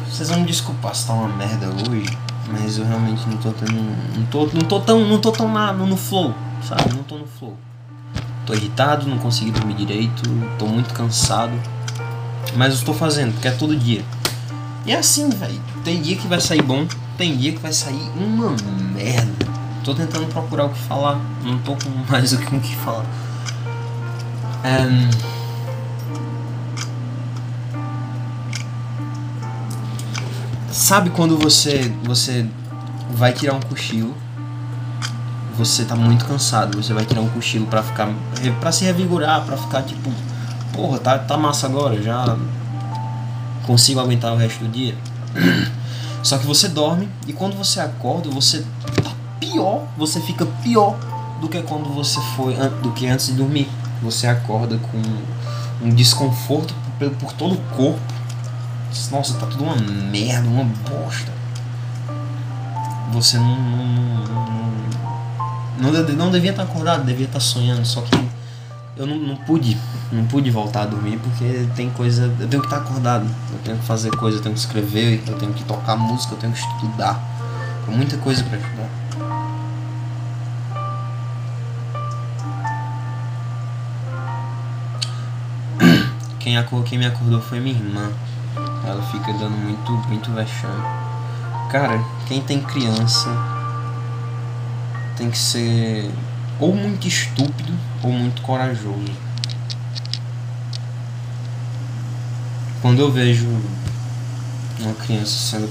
Vocês 0.09 0.29
vão 0.29 0.39
me 0.39 0.47
desculpar 0.47 0.95
se 0.95 1.09
tá 1.09 1.13
uma 1.13 1.29
merda 1.29 1.67
hoje, 1.67 2.17
mas 2.49 2.79
eu 2.79 2.87
realmente 2.87 3.29
não 3.29 3.39
tô 3.39 3.51
tendo. 3.51 3.75
Não 4.17 4.27
tô, 4.27 4.47
não 4.47 4.63
tô 4.63 4.79
tão. 4.79 5.05
Não 5.05 5.19
tô 5.19 5.33
tão 5.33 5.53
na, 5.53 5.73
no, 5.73 5.85
no 5.85 5.97
flow, 5.97 6.33
sabe? 6.63 6.95
Não 6.95 7.03
tô 7.03 7.19
no 7.19 7.27
flow. 7.27 7.57
Tô 8.47 8.55
irritado, 8.55 9.09
não 9.09 9.19
consegui 9.19 9.51
dormir 9.51 9.75
direito, 9.75 10.23
tô 10.61 10.67
muito 10.67 10.95
cansado. 10.95 11.61
Mas 12.55 12.73
eu 12.75 12.79
estou 12.79 12.95
fazendo, 12.95 13.33
porque 13.33 13.49
é 13.49 13.53
todo 13.53 13.77
dia. 13.77 14.05
E 14.85 14.93
é 14.93 14.99
assim, 14.99 15.29
velho. 15.31 15.61
Tem 15.85 16.01
dia 16.01 16.17
que 16.17 16.29
vai 16.29 16.41
sair 16.41 16.63
bom, 16.63 16.87
tem 17.17 17.37
dia 17.37 17.53
que 17.53 17.59
vai 17.59 17.73
sair 17.73 18.11
uma 18.17 18.55
merda. 18.95 19.47
Tô 19.85 19.95
tentando 19.95 20.27
procurar 20.27 20.67
o 20.67 20.69
que 20.71 20.79
falar, 20.81 21.21
não 21.43 21.59
tô 21.59 21.73
com 21.73 21.91
mais 22.11 22.33
o 22.33 22.39
que 22.39 22.77
falar. 22.77 23.07
Um, 24.65 25.37
Sabe 30.77 31.09
quando 31.09 31.39
você 31.39 31.91
você 32.05 32.47
vai 33.13 33.33
tirar 33.33 33.55
um 33.55 33.61
cochilo? 33.61 34.15
Você 35.57 35.87
tá 35.87 35.97
muito 35.97 36.27
cansado, 36.27 36.77
você 36.81 36.93
vai 36.93 37.03
tirar 37.07 37.23
um 37.23 37.31
cochilo 37.31 37.67
para 37.67 37.83
ficar 37.83 38.11
para 38.61 38.71
se 38.71 38.85
revigorar, 38.85 39.43
para 39.47 39.57
ficar 39.57 39.83
tipo, 39.85 40.13
porra, 40.77 40.99
tá 40.99 41.19
tá 41.19 41.37
massa 41.37 41.67
agora, 41.67 42.01
já 42.01 42.37
consigo 43.67 43.99
aguentar 43.99 44.33
o 44.33 44.37
resto 44.37 44.63
do 44.65 44.71
dia. 44.71 44.95
Só 46.23 46.39
que 46.39 46.47
você 46.47 46.69
dorme 46.69 47.09
e 47.27 47.33
quando 47.33 47.57
você 47.57 47.81
acorda, 47.81 48.29
você 48.31 48.65
tá 49.03 49.11
pior, 49.41 49.83
você 49.97 50.21
fica 50.21 50.47
pior 50.63 50.97
do 51.41 51.49
que 51.49 51.61
quando 51.63 51.89
você 51.93 52.21
foi 52.37 52.55
do 52.83 52.93
que 52.93 53.07
antes 53.07 53.27
de 53.27 53.33
dormir. 53.33 53.69
Você 54.03 54.27
acorda 54.27 54.79
com 54.79 55.85
um 55.85 55.91
desconforto 55.91 56.75
por, 56.99 57.11
por 57.11 57.33
todo 57.33 57.55
o 57.55 57.77
corpo 57.77 58.17
nossa, 59.11 59.35
tá 59.35 59.47
tudo 59.47 59.63
uma 59.63 59.77
merda, 59.77 60.49
uma 60.49 60.65
bosta. 60.65 61.31
Você 63.13 63.39
não. 63.39 63.57
Não, 65.79 65.93
não, 65.93 66.15
não 66.15 66.31
devia 66.31 66.51
estar 66.51 66.63
acordado, 66.63 67.05
devia 67.05 67.27
estar 67.27 67.39
sonhando, 67.39 67.85
só 67.85 68.01
que 68.01 68.17
eu 68.97 69.07
não, 69.07 69.17
não 69.17 69.37
pude. 69.37 69.77
Não 70.11 70.25
pude 70.27 70.51
voltar 70.51 70.83
a 70.83 70.87
dormir 70.87 71.19
porque 71.19 71.67
tem 71.75 71.91
coisa. 71.91 72.35
Eu 72.41 72.49
tenho 72.49 72.63
que 72.63 72.69
estar 72.69 72.79
acordado. 72.79 73.27
Eu 73.53 73.59
tenho 73.65 73.77
que 73.77 73.85
fazer 73.85 74.11
coisa, 74.11 74.39
eu 74.39 74.43
tenho 74.43 74.55
que 74.55 74.61
escrever, 74.61 75.23
eu 75.27 75.37
tenho 75.37 75.53
que 75.53 75.65
tocar 75.65 75.97
música, 75.97 76.35
eu 76.35 76.39
tenho 76.39 76.53
que 76.53 76.59
estudar. 76.59 77.21
Tem 77.85 77.95
muita 77.95 78.17
coisa 78.19 78.43
para 78.45 78.57
estudar. 78.59 78.89
Quem, 86.41 86.55
quem 86.85 86.99
me 86.99 87.07
acordou 87.07 87.41
foi 87.41 87.61
minha 87.61 87.77
irmã. 87.77 88.11
Ela 88.87 89.03
fica 89.03 89.33
dando 89.33 89.57
muito, 89.59 89.93
muito 90.09 90.31
vexame. 90.31 90.83
Cara, 91.71 92.01
quem 92.27 92.41
tem 92.41 92.63
criança 92.63 93.29
tem 95.17 95.29
que 95.29 95.37
ser 95.37 96.11
ou 96.59 96.75
muito 96.75 97.07
estúpido 97.07 97.73
ou 98.03 98.11
muito 98.11 98.43
corajoso. 98.43 99.13
Quando 102.81 103.01
eu 103.01 103.11
vejo 103.11 103.47
uma 104.81 104.95
criança 104.95 105.33
sendo 105.33 105.71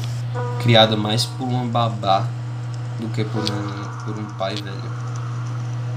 criada 0.62 0.98
mais 0.98 1.26
por 1.26 1.48
uma 1.48 1.66
babá 1.66 2.28
do 3.00 3.08
que 3.10 3.24
por 3.24 3.42
um, 3.42 4.04
por 4.04 4.20
um 4.20 4.26
pai 4.38 4.56
velho, 4.56 4.92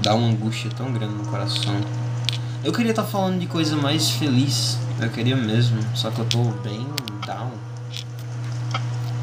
dá 0.01 0.15
uma 0.15 0.27
angústia 0.27 0.69
tão 0.75 0.91
grande 0.93 1.13
no 1.13 1.25
coração. 1.25 1.75
Eu 2.63 2.71
queria 2.73 2.91
estar 2.91 3.03
tá 3.03 3.07
falando 3.07 3.39
de 3.39 3.47
coisa 3.47 3.75
mais 3.75 4.11
feliz, 4.11 4.77
eu 4.99 5.09
queria 5.09 5.35
mesmo, 5.35 5.79
só 5.95 6.09
que 6.11 6.19
eu 6.19 6.25
tô 6.25 6.43
bem 6.61 6.85
down. 7.25 7.51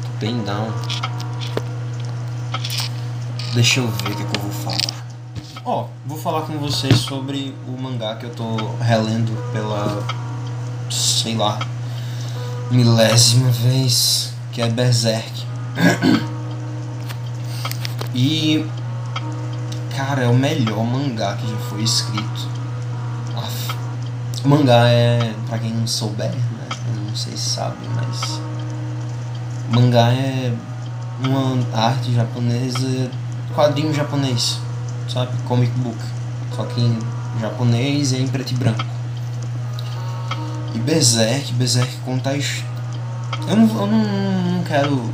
Tô 0.01 0.09
bem 0.19 0.43
down. 0.43 0.71
Deixa 3.53 3.79
eu 3.79 3.87
ver 3.87 4.11
o 4.11 4.15
que, 4.15 4.23
é 4.23 4.25
que 4.25 4.37
eu 4.37 4.41
vou 4.41 4.51
falar. 4.51 4.96
Ó, 5.69 5.81
oh, 5.81 5.85
vou 6.07 6.17
falar 6.17 6.43
com 6.43 6.57
vocês 6.59 6.95
sobre 6.95 7.53
o 7.67 7.71
mangá 7.71 8.15
que 8.15 8.25
eu 8.25 8.33
tô 8.33 8.55
relendo 8.79 9.35
pela. 9.51 10.01
sei 10.89 11.35
lá. 11.35 11.59
milésima 12.71 13.51
vez. 13.51 14.31
Que 14.53 14.61
é 14.61 14.69
Berserk. 14.69 15.43
e. 18.15 18.65
Cara, 19.93 20.23
é 20.23 20.27
o 20.29 20.33
melhor 20.33 20.85
mangá 20.85 21.35
que 21.35 21.45
já 21.45 21.57
foi 21.69 21.83
escrito. 21.83 22.47
O 24.45 24.47
mangá 24.47 24.87
é. 24.87 25.33
pra 25.49 25.59
quem 25.59 25.71
não 25.71 25.85
souber, 25.85 26.31
né? 26.31 26.67
Eu 26.95 27.01
não 27.09 27.13
sei 27.13 27.35
se 27.35 27.49
sabe, 27.49 27.75
mas. 27.93 28.39
Mangá 29.69 30.13
é 30.13 30.53
uma 31.25 31.57
arte 31.77 32.13
japonesa, 32.15 33.11
quadrinho 33.53 33.93
japonês 33.93 34.65
sabe? 35.09 35.31
Comic 35.47 35.71
book. 35.79 35.97
Só 36.55 36.63
que 36.65 36.81
em 36.81 36.99
japonês 37.39 38.11
e 38.11 38.17
em 38.17 38.27
preto 38.27 38.51
e 38.51 38.55
branco. 38.55 38.85
E 40.73 40.79
Berserk, 40.79 41.53
Berserk 41.53 41.91
conta 42.05 42.31
a 42.31 42.35
Eu 42.35 43.55
não, 43.55 43.81
eu 43.81 43.87
não, 43.87 44.53
não 44.53 44.63
quero. 44.63 45.13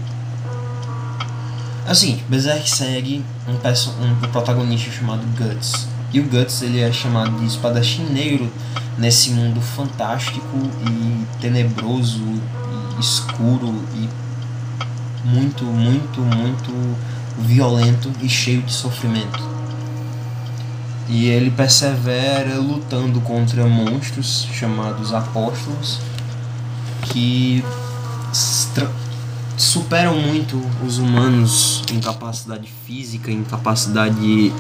Assim, 1.88 2.22
Berserk 2.30 2.70
segue 2.70 3.24
um, 3.48 3.52
um, 3.52 4.12
um 4.12 4.32
protagonista 4.32 4.92
chamado 4.92 5.22
Guts. 5.38 5.88
E 6.14 6.20
o 6.20 6.24
Guts 6.24 6.62
ele 6.62 6.80
é 6.80 6.92
chamado 6.92 7.40
de 7.40 7.46
espadachim 7.46 8.04
negro 8.06 8.52
nesse 8.98 9.32
mundo 9.32 9.60
fantástico 9.60 10.58
e 10.88 11.26
tenebroso 11.42 12.22
e 12.98 13.02
escuro 13.02 13.74
e 13.96 14.08
muito, 15.28 15.64
muito, 15.64 16.22
muito 16.22 16.98
violento 17.40 18.12
e 18.22 18.30
cheio 18.30 18.62
de 18.62 18.72
sofrimento. 18.72 19.53
E 21.10 21.28
ele 21.28 21.52
persevera 21.52 22.56
lutando 22.56 23.20
contra 23.22 23.66
monstros 23.66 24.48
chamados 24.54 25.14
apóstolos 25.14 26.00
que 27.04 27.64
superam 29.58 30.16
muito 30.16 30.60
os 30.86 30.98
humanos 30.98 31.84
em 31.92 32.00
capacidade 32.00 32.72
física, 32.86 33.32
em 33.32 33.44
capacidade 33.44 34.54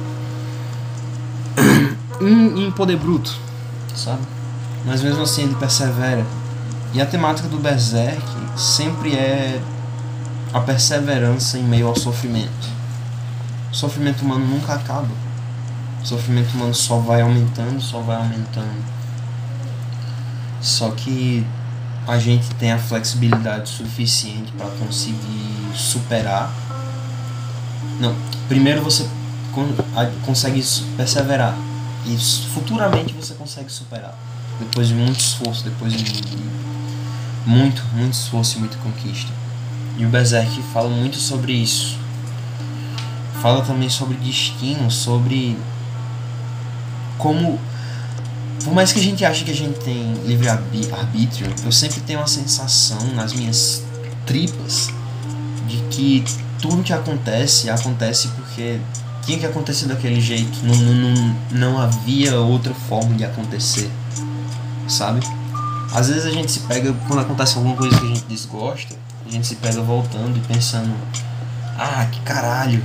em, 2.21 2.65
em 2.65 2.71
poder 2.71 2.97
bruto, 2.97 3.35
sabe? 3.95 4.21
Mas 4.85 5.01
mesmo 5.01 5.23
assim 5.23 5.43
ele 5.43 5.55
persevera. 5.55 6.25
E 6.93 7.01
a 7.01 7.05
temática 7.05 7.47
do 7.47 7.57
Berserk 7.57 8.21
sempre 8.55 9.15
é 9.15 9.59
a 10.53 10.59
perseverança 10.59 11.57
em 11.57 11.63
meio 11.63 11.87
ao 11.87 11.95
sofrimento. 11.95 12.69
O 13.71 13.75
sofrimento 13.75 14.23
humano 14.23 14.45
nunca 14.45 14.73
acaba. 14.73 15.09
O 16.03 16.05
sofrimento 16.05 16.53
humano 16.53 16.73
só 16.75 16.97
vai 16.97 17.21
aumentando, 17.21 17.79
só 17.81 18.01
vai 18.01 18.17
aumentando. 18.17 18.83
Só 20.61 20.91
que 20.91 21.45
a 22.05 22.19
gente 22.19 22.53
tem 22.55 22.73
a 22.73 22.77
flexibilidade 22.77 23.69
suficiente 23.69 24.51
para 24.51 24.67
conseguir 24.71 25.71
superar. 25.73 26.51
Não, 28.01 28.13
primeiro 28.49 28.81
você 28.81 29.07
consegue 30.25 30.61
perseverar 30.97 31.55
e 32.05 32.17
futuramente 32.53 33.13
você 33.13 33.33
consegue 33.35 33.71
superar. 33.71 34.13
Depois 34.59 34.89
de 34.89 34.93
muito 34.93 35.19
esforço, 35.19 35.63
depois 35.63 35.93
de 35.93 36.03
muito, 37.45 37.81
muito 37.93 38.13
esforço 38.13 38.57
e 38.57 38.59
muita 38.59 38.77
conquista. 38.77 39.31
E 39.97 40.05
o 40.05 40.09
Berserk 40.09 40.61
fala 40.73 40.89
muito 40.89 41.15
sobre 41.17 41.53
isso. 41.53 41.97
Fala 43.41 43.63
também 43.63 43.89
sobre 43.89 44.15
destino, 44.17 44.89
sobre 44.89 45.57
como 47.17 47.59
por 48.63 48.73
mais 48.73 48.91
que 48.93 48.99
a 48.99 49.03
gente 49.03 49.25
ache 49.25 49.43
que 49.43 49.51
a 49.51 49.55
gente 49.55 49.79
tem 49.79 50.13
livre 50.25 50.47
arbítrio, 50.47 51.53
eu 51.65 51.71
sempre 51.71 51.99
tenho 52.01 52.21
a 52.21 52.27
sensação 52.27 53.13
nas 53.13 53.33
minhas 53.33 53.83
tripas 54.25 54.89
de 55.67 55.77
que 55.89 56.23
tudo 56.61 56.81
que 56.81 56.93
acontece 56.93 57.69
acontece 57.69 58.29
porque 58.29 58.79
tinha 59.25 59.37
que 59.37 59.45
acontecer 59.45 59.85
daquele 59.87 60.19
jeito, 60.19 60.57
não, 60.63 60.75
não, 60.75 61.35
não, 61.51 61.81
havia 61.81 62.35
outra 62.39 62.73
forma 62.73 63.15
de 63.15 63.25
acontecer, 63.25 63.89
sabe? 64.87 65.21
Às 65.93 66.09
vezes 66.09 66.25
a 66.25 66.31
gente 66.31 66.51
se 66.51 66.61
pega, 66.61 66.93
quando 67.07 67.19
acontece 67.19 67.57
alguma 67.57 67.75
coisa 67.75 67.97
que 67.97 68.05
a 68.05 68.09
gente 68.09 68.25
desgosta, 68.25 68.95
a 69.25 69.29
gente 69.29 69.45
se 69.47 69.55
pega 69.55 69.81
voltando 69.81 70.37
e 70.37 70.41
pensando: 70.41 70.93
ah, 71.77 72.05
que 72.11 72.19
caralho, 72.21 72.83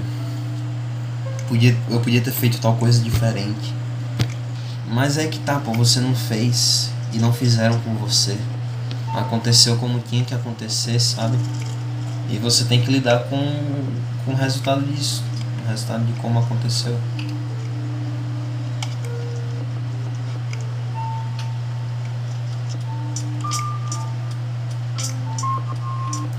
podia, 1.49 1.77
eu 1.89 2.01
podia 2.01 2.21
ter 2.21 2.33
feito 2.33 2.61
tal 2.61 2.75
coisa 2.77 3.01
diferente 3.01 3.78
mas 4.91 5.19
é 5.19 5.27
que 5.27 5.39
tá, 5.41 5.59
pô, 5.61 5.73
você 5.73 6.01
não 6.01 6.15
fez 6.15 6.91
e 7.13 7.19
não 7.19 7.33
fizeram 7.33 7.79
com 7.81 7.95
você. 7.95 8.37
Aconteceu 9.15 9.77
como 9.77 10.01
tinha 10.01 10.25
que 10.25 10.35
acontecer, 10.35 10.99
sabe? 11.01 11.39
E 12.31 12.39
você 12.39 12.65
tem 12.65 12.83
que 12.83 12.91
lidar 12.91 13.25
com, 13.25 13.37
com 14.25 14.33
o 14.33 14.37
resultado 14.37 14.83
disso, 14.83 15.23
o 15.65 15.69
resultado 15.69 16.05
de 16.05 16.13
como 16.21 16.39
aconteceu. 16.39 16.99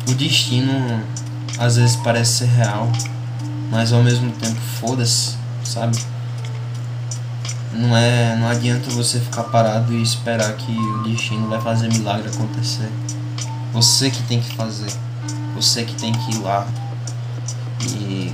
O 0.08 0.14
destino 0.14 1.04
às 1.58 1.76
vezes 1.76 1.96
parece 1.98 2.40
ser 2.40 2.46
real, 2.46 2.90
mas 3.70 3.92
ao 3.92 4.02
mesmo 4.02 4.32
tempo 4.32 4.60
foda-se, 4.80 5.36
sabe? 5.64 5.98
Não 7.72 7.96
é 7.96 8.36
não 8.36 8.48
adianta 8.48 8.90
você 8.90 9.20
ficar 9.20 9.44
parado 9.44 9.94
e 9.94 10.02
esperar 10.02 10.54
que 10.54 10.72
o 10.72 11.04
destino 11.04 11.48
vai 11.48 11.62
fazer 11.62 11.88
milagre 11.92 12.30
acontecer. 12.30 12.90
Você 13.74 14.10
que 14.10 14.24
tem 14.24 14.42
que 14.42 14.56
fazer. 14.56 14.92
Você 15.56 15.84
que 15.84 15.94
tem 15.96 16.12
que 16.12 16.36
ir 16.36 16.40
lá 16.40 16.68
e 17.82 18.34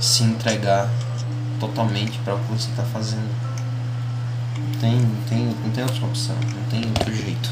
se 0.00 0.22
entregar 0.22 0.88
totalmente 1.58 2.18
para 2.18 2.34
o 2.34 2.38
que 2.38 2.52
você 2.52 2.70
está 2.70 2.82
fazendo. 2.84 3.28
Não 4.56 4.80
tem 4.80 5.00
não 5.00 5.22
tem 5.28 5.44
não 5.64 5.70
tem 5.70 5.84
outra 5.84 6.06
opção 6.06 6.36
não 6.36 6.70
tem 6.70 6.88
outro 6.88 7.14
jeito. 7.14 7.50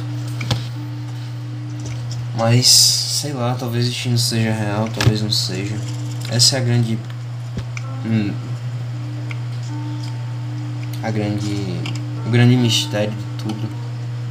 Mas 2.37 2.67
sei 2.67 3.33
lá 3.33 3.55
talvez 3.55 3.87
o 3.87 3.89
destino 3.89 4.19
seja 4.19 4.53
real 4.53 4.89
talvez 4.89 5.21
não 5.23 5.31
seja. 5.31 5.77
Essa 6.31 6.57
é 6.57 6.61
a 6.61 6.63
grande 6.63 6.99
hum, 8.05 8.33
a 11.05 11.11
grande, 11.11 11.81
o 12.27 12.31
grande 12.31 12.57
mistério 12.57 13.13
de 13.13 13.45
tudo. 13.45 13.69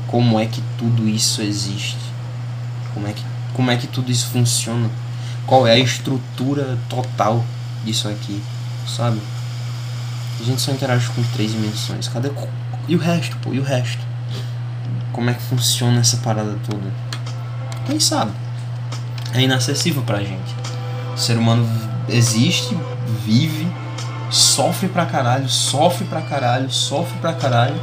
Como 0.08 0.40
é 0.40 0.48
que 0.48 0.62
tudo 0.78 1.08
isso 1.08 1.42
existe? 1.44 2.00
Como 2.96 3.08
é 3.08 3.14
que, 3.14 3.24
como 3.54 3.70
é 3.70 3.78
que 3.78 3.86
tudo 3.86 4.12
isso 4.12 4.28
funciona? 4.28 4.90
Qual 5.46 5.68
é 5.68 5.74
a 5.74 5.78
estrutura 5.78 6.78
total 6.90 7.46
disso 7.86 8.08
aqui, 8.08 8.42
sabe? 8.88 9.22
A 10.40 10.44
gente 10.44 10.62
só 10.62 10.72
interage 10.72 11.10
com 11.10 11.22
três 11.36 11.52
dimensões. 11.52 12.08
Cadê 12.08 12.32
e 12.88 12.96
o 12.96 13.00
resto, 13.00 13.38
pô? 13.38 13.54
E 13.54 13.60
o 13.60 13.64
resto? 13.64 14.02
Como 15.12 15.30
é 15.30 15.34
que 15.34 15.44
funciona 15.44 16.00
essa 16.00 16.18
parada 16.18 16.58
toda? 16.68 16.92
Quem 17.86 18.00
sabe? 18.00 18.32
É 19.32 19.42
inacessível 19.42 20.02
pra 20.02 20.24
gente. 20.24 20.56
O 21.14 21.18
ser 21.18 21.38
humano 21.38 21.70
existe, 22.10 22.76
vive 23.24 23.68
sofre 24.34 24.90
pra 24.90 25.06
caralho, 25.06 25.48
sofre 25.48 26.06
pra 26.06 26.20
caralho, 26.20 26.72
sofre 26.72 27.16
pra 27.20 27.34
caralho, 27.34 27.80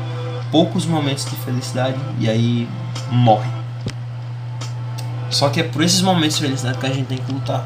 poucos 0.51 0.85
momentos 0.85 1.25
de 1.25 1.37
felicidade 1.37 1.97
e 2.19 2.29
aí 2.29 2.69
morre. 3.09 3.49
Só 5.31 5.49
que 5.49 5.61
é 5.61 5.63
por 5.63 5.81
esses 5.81 6.03
momentos 6.03 6.39
de 6.39 6.43
felicidade 6.43 6.79
que 6.79 6.87
a 6.87 6.93
gente 6.93 7.07
tem 7.07 7.19
que 7.19 7.33
lutar. 7.33 7.65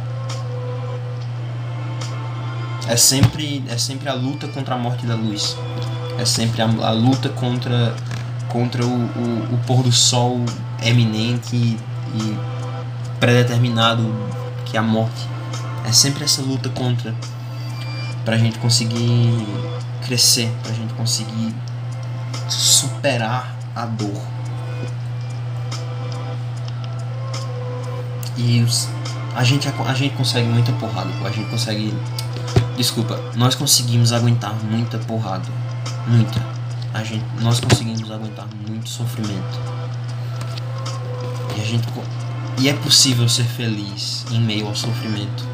É 2.86 2.94
sempre, 2.94 3.64
é 3.70 3.78
sempre 3.78 4.10
a 4.10 4.12
luta 4.12 4.46
contra 4.48 4.74
a 4.74 4.78
morte 4.78 5.06
da 5.06 5.14
luz. 5.14 5.56
É 6.18 6.26
sempre 6.26 6.60
a, 6.60 6.66
a 6.66 6.90
luta 6.90 7.30
contra, 7.30 7.96
contra 8.48 8.84
o, 8.84 8.90
o, 8.90 9.54
o, 9.54 9.60
pôr 9.66 9.82
do 9.82 9.90
sol 9.90 10.38
eminente 10.82 11.56
e, 11.56 11.78
e 12.14 12.38
predeterminado 13.18 14.14
que 14.66 14.76
é 14.76 14.80
a 14.80 14.82
morte. 14.82 15.26
É 15.88 15.92
sempre 15.92 16.24
essa 16.24 16.42
luta 16.42 16.68
contra 16.68 17.14
pra 18.24 18.36
gente 18.38 18.58
conseguir 18.58 19.46
crescer, 20.04 20.50
pra 20.62 20.72
gente 20.72 20.92
conseguir 20.94 21.54
superar 22.48 23.56
a 23.74 23.86
dor. 23.86 24.22
E 28.36 28.60
os, 28.62 28.88
a, 29.34 29.44
gente, 29.44 29.68
a 29.68 29.94
gente 29.94 30.14
consegue 30.16 30.48
muita 30.48 30.72
porrada, 30.72 31.10
a 31.24 31.30
gente 31.30 31.48
consegue. 31.50 31.94
Desculpa, 32.76 33.20
nós 33.36 33.54
conseguimos 33.54 34.12
aguentar 34.12 34.54
muita 34.64 34.98
porrada. 34.98 35.48
Muita. 36.06 36.42
A 36.92 37.02
gente, 37.02 37.24
nós 37.40 37.60
conseguimos 37.60 38.10
aguentar 38.10 38.46
muito 38.68 38.88
sofrimento. 38.88 39.60
E 41.56 41.60
a 41.60 41.64
gente. 41.64 41.86
E 42.58 42.68
é 42.68 42.72
possível 42.72 43.28
ser 43.28 43.44
feliz 43.44 44.24
em 44.30 44.40
meio 44.40 44.66
ao 44.66 44.76
sofrimento 44.76 45.44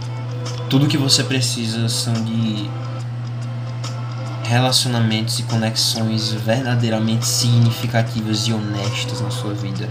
tudo 0.70 0.86
que 0.86 0.96
você 0.96 1.24
precisa 1.24 1.88
são 1.88 2.14
de 2.14 2.70
relacionamentos 4.44 5.40
e 5.40 5.42
conexões 5.42 6.30
verdadeiramente 6.30 7.26
significativas 7.26 8.46
e 8.46 8.52
honestas 8.52 9.20
na 9.20 9.30
sua 9.30 9.52
vida. 9.52 9.88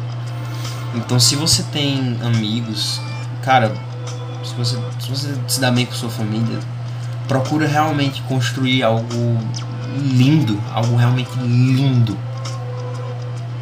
Então, 0.95 1.19
se 1.19 1.35
você 1.35 1.63
tem 1.63 2.17
amigos, 2.23 3.01
cara, 3.43 3.75
se 4.41 4.55
você, 4.55 4.77
se 5.01 5.09
você 5.09 5.35
se 5.49 5.59
dá 5.59 5.69
bem 5.69 5.85
com 5.85 5.91
sua 5.91 6.09
família, 6.09 6.59
procura 7.27 7.67
realmente 7.67 8.21
construir 8.21 8.81
algo 8.81 9.37
lindo, 9.97 10.61
algo 10.73 10.95
realmente 10.95 11.31
lindo 11.39 12.17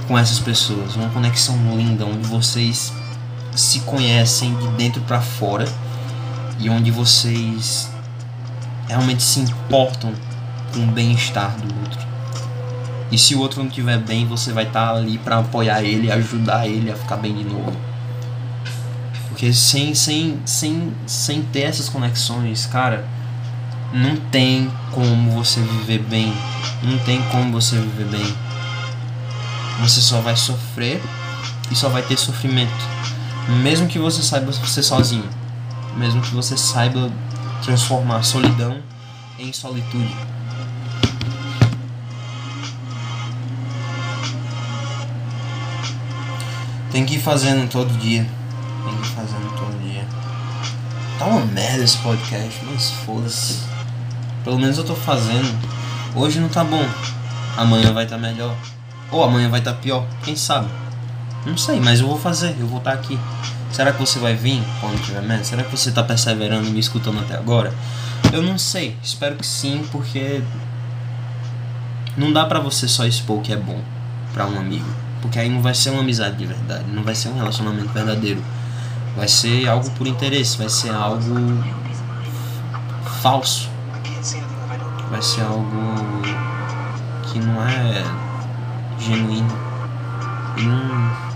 com 0.07 0.17
essas 0.17 0.37
pessoas, 0.37 0.95
uma 0.95 1.09
conexão 1.09 1.55
linda 1.75 2.05
onde 2.05 2.27
vocês 2.27 2.93
se 3.55 3.79
conhecem 3.79 4.55
de 4.55 4.67
dentro 4.69 5.01
para 5.01 5.19
fora 5.19 5.67
e 6.59 6.69
onde 6.69 6.91
vocês 6.91 7.91
realmente 8.87 9.23
se 9.23 9.39
importam 9.39 10.13
com 10.73 10.83
o 10.83 10.87
bem-estar 10.87 11.55
do 11.57 11.79
outro. 11.81 12.07
E 13.11 13.17
se 13.17 13.35
o 13.35 13.39
outro 13.39 13.59
não 13.59 13.69
estiver 13.69 13.97
bem, 13.99 14.25
você 14.25 14.51
vai 14.51 14.65
estar 14.65 14.87
tá 14.87 14.95
ali 14.95 15.17
para 15.17 15.39
apoiar 15.39 15.81
ele, 15.83 16.11
ajudar 16.11 16.67
ele 16.67 16.91
a 16.91 16.95
ficar 16.95 17.17
bem 17.17 17.35
de 17.35 17.43
novo. 17.43 17.75
Porque 19.29 19.53
sem, 19.53 19.93
sem, 19.93 20.39
sem, 20.45 20.93
sem 21.05 21.41
ter 21.43 21.61
essas 21.61 21.87
conexões, 21.87 22.65
cara, 22.65 23.07
não 23.93 24.17
tem 24.31 24.69
como 24.91 25.31
você 25.31 25.61
viver 25.61 25.99
bem. 25.99 26.33
Não 26.83 26.97
tem 26.99 27.21
como 27.29 27.51
você 27.51 27.75
viver 27.75 28.05
bem. 28.05 28.35
Você 29.79 30.01
só 30.01 30.19
vai 30.21 30.35
sofrer 30.35 31.01
e 31.71 31.75
só 31.75 31.87
vai 31.87 32.01
ter 32.01 32.17
sofrimento. 32.17 32.71
Mesmo 33.61 33.87
que 33.87 33.99
você 33.99 34.21
saiba 34.21 34.51
ser 34.51 34.83
sozinho. 34.83 35.29
Mesmo 35.97 36.21
que 36.21 36.33
você 36.33 36.55
saiba 36.55 37.11
transformar 37.63 38.23
solidão 38.23 38.77
em 39.39 39.51
solitude. 39.51 40.15
Tem 46.91 47.05
que 47.05 47.15
ir 47.15 47.19
fazendo 47.19 47.69
todo 47.69 47.91
dia. 47.99 48.27
Tem 48.85 48.95
que 48.95 49.01
ir 49.01 49.11
fazendo 49.11 49.55
todo 49.57 49.81
dia. 49.81 50.05
Tá 51.19 51.25
uma 51.25 51.45
merda 51.45 51.83
esse 51.83 51.97
podcast, 51.97 52.61
mas 52.71 52.91
foda-se. 53.05 53.63
Pelo 54.43 54.59
menos 54.59 54.77
eu 54.77 54.85
tô 54.85 54.95
fazendo. 54.95 55.59
Hoje 56.15 56.39
não 56.39 56.47
tá 56.47 56.63
bom. 56.63 56.85
Amanhã 57.57 57.91
vai 57.91 58.03
estar 58.03 58.15
tá 58.15 58.21
melhor. 58.21 58.55
Ou 59.11 59.23
amanhã 59.23 59.49
vai 59.49 59.59
estar 59.59 59.73
tá 59.73 59.79
pior. 59.79 60.05
Quem 60.23 60.35
sabe? 60.35 60.69
Não 61.45 61.57
sei, 61.57 61.79
mas 61.79 61.99
eu 61.99 62.07
vou 62.07 62.17
fazer. 62.17 62.55
Eu 62.59 62.67
vou 62.67 62.77
estar 62.77 62.91
tá 62.91 62.97
aqui. 62.97 63.19
Será 63.71 63.91
que 63.91 63.99
você 63.99 64.19
vai 64.19 64.33
vir 64.35 64.63
quando 64.79 65.01
tiver 65.03 65.21
merda? 65.21 65.43
Será 65.43 65.63
que 65.63 65.71
você 65.71 65.91
tá 65.91 66.03
perseverando 66.03 66.69
me 66.69 66.79
escutando 66.79 67.19
até 67.19 67.35
agora? 67.35 67.73
Eu 68.31 68.41
não 68.41 68.57
sei. 68.57 68.97
Espero 69.03 69.35
que 69.35 69.45
sim, 69.45 69.87
porque 69.91 70.41
não 72.17 72.33
dá 72.33 72.45
pra 72.45 72.59
você 72.59 72.87
só 72.87 73.05
expor 73.05 73.41
que 73.41 73.53
é 73.53 73.57
bom 73.57 73.79
para 74.33 74.47
um 74.47 74.57
amigo. 74.57 74.87
Porque 75.21 75.39
aí 75.39 75.49
não 75.49 75.61
vai 75.61 75.73
ser 75.73 75.89
uma 75.91 76.01
amizade 76.01 76.35
de 76.37 76.45
verdade, 76.45 76.85
não 76.91 77.03
vai 77.03 77.13
ser 77.15 77.29
um 77.29 77.35
relacionamento 77.35 77.89
verdadeiro. 77.89 78.43
Vai 79.15 79.27
ser 79.27 79.67
algo 79.67 79.89
por 79.91 80.07
interesse, 80.07 80.57
vai 80.57 80.69
ser 80.69 80.91
algo 80.91 81.63
falso. 83.21 83.69
Vai 85.09 85.21
ser 85.21 85.41
algo 85.41 86.21
que 87.23 87.39
não 87.39 87.67
é 87.67 88.03
genuíno. 88.99 89.57
E 90.57 90.63
não. 90.63 91.26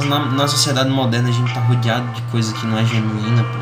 Na, 0.00 0.18
na, 0.20 0.48
sociedade 0.48 0.88
moderna 0.88 1.28
a 1.28 1.32
gente 1.32 1.52
tá 1.52 1.60
rodeado 1.60 2.10
de 2.12 2.22
coisa 2.22 2.54
que 2.54 2.64
não 2.66 2.78
é 2.78 2.84
genuína, 2.86 3.44
pô. 3.44 3.58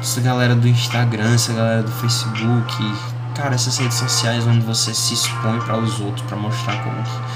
Essa 0.00 0.20
galera 0.20 0.54
do 0.54 0.68
Instagram, 0.68 1.34
essa 1.34 1.52
galera 1.52 1.82
do 1.82 1.90
Facebook, 1.90 2.94
cara, 3.34 3.56
essas 3.56 3.76
redes 3.78 3.98
sociais 3.98 4.46
onde 4.46 4.64
você 4.64 4.94
se 4.94 5.14
expõe 5.14 5.58
para 5.60 5.76
os 5.76 5.98
outros 5.98 6.24
para 6.26 6.36
mostrar 6.36 6.84
como 6.84 7.02
que 7.02 7.28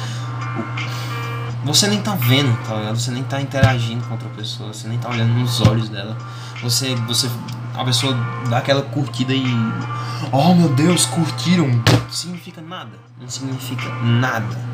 você 1.65 1.89
nem 1.89 2.01
tá 2.01 2.15
vendo, 2.15 2.57
tá 2.67 2.77
ligado? 2.77 2.99
Você 2.99 3.11
nem 3.11 3.25
tá 3.25 3.41
interagindo 3.41 4.05
com 4.05 4.13
outra 4.13 4.29
pessoa, 4.31 4.73
você 4.73 4.87
nem 4.87 4.99
tá 4.99 5.09
olhando 5.09 5.33
nos 5.35 5.61
olhos 5.61 5.89
dela. 5.89 6.17
Você 6.63 6.95
você 7.07 7.29
a 7.75 7.85
pessoa 7.85 8.17
dá 8.49 8.59
aquela 8.59 8.83
curtida 8.83 9.35
e 9.35 9.45
oh 10.31 10.55
meu 10.55 10.69
Deus, 10.69 11.05
curtiram. 11.07 11.67
Não 11.69 12.11
significa 12.11 12.61
nada. 12.61 12.93
Não 13.21 13.29
significa 13.29 13.89
nada. 14.03 14.72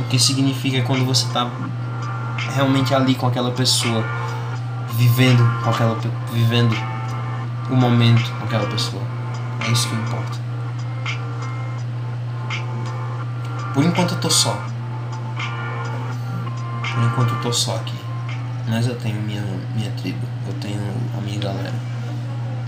O 0.00 0.04
que 0.04 0.18
significa 0.18 0.82
quando 0.82 1.04
você 1.04 1.26
tá 1.32 1.50
realmente 2.54 2.94
ali 2.94 3.14
com 3.14 3.26
aquela 3.26 3.50
pessoa, 3.50 4.04
vivendo 4.92 5.42
com 5.62 5.70
aquela 5.70 5.96
vivendo 6.32 6.74
o 7.70 7.76
momento 7.76 8.30
com 8.38 8.44
aquela 8.44 8.66
pessoa. 8.66 9.02
É 9.66 9.70
isso 9.70 9.88
que 9.88 9.94
importa. 9.94 10.38
Por 13.74 13.84
enquanto 13.84 14.14
eu 14.14 14.20
tô 14.20 14.30
só. 14.30 14.60
Por 16.82 17.02
enquanto 17.04 17.34
eu 17.34 17.40
tô 17.40 17.52
só 17.52 17.76
aqui. 17.76 17.94
Mas 18.66 18.86
eu 18.86 18.96
tenho 18.96 19.20
minha, 19.22 19.44
minha 19.74 19.90
tribo. 19.92 20.26
Eu 20.46 20.54
tenho 20.54 20.80
a 21.16 21.20
minha 21.20 21.38
galera. 21.38 21.74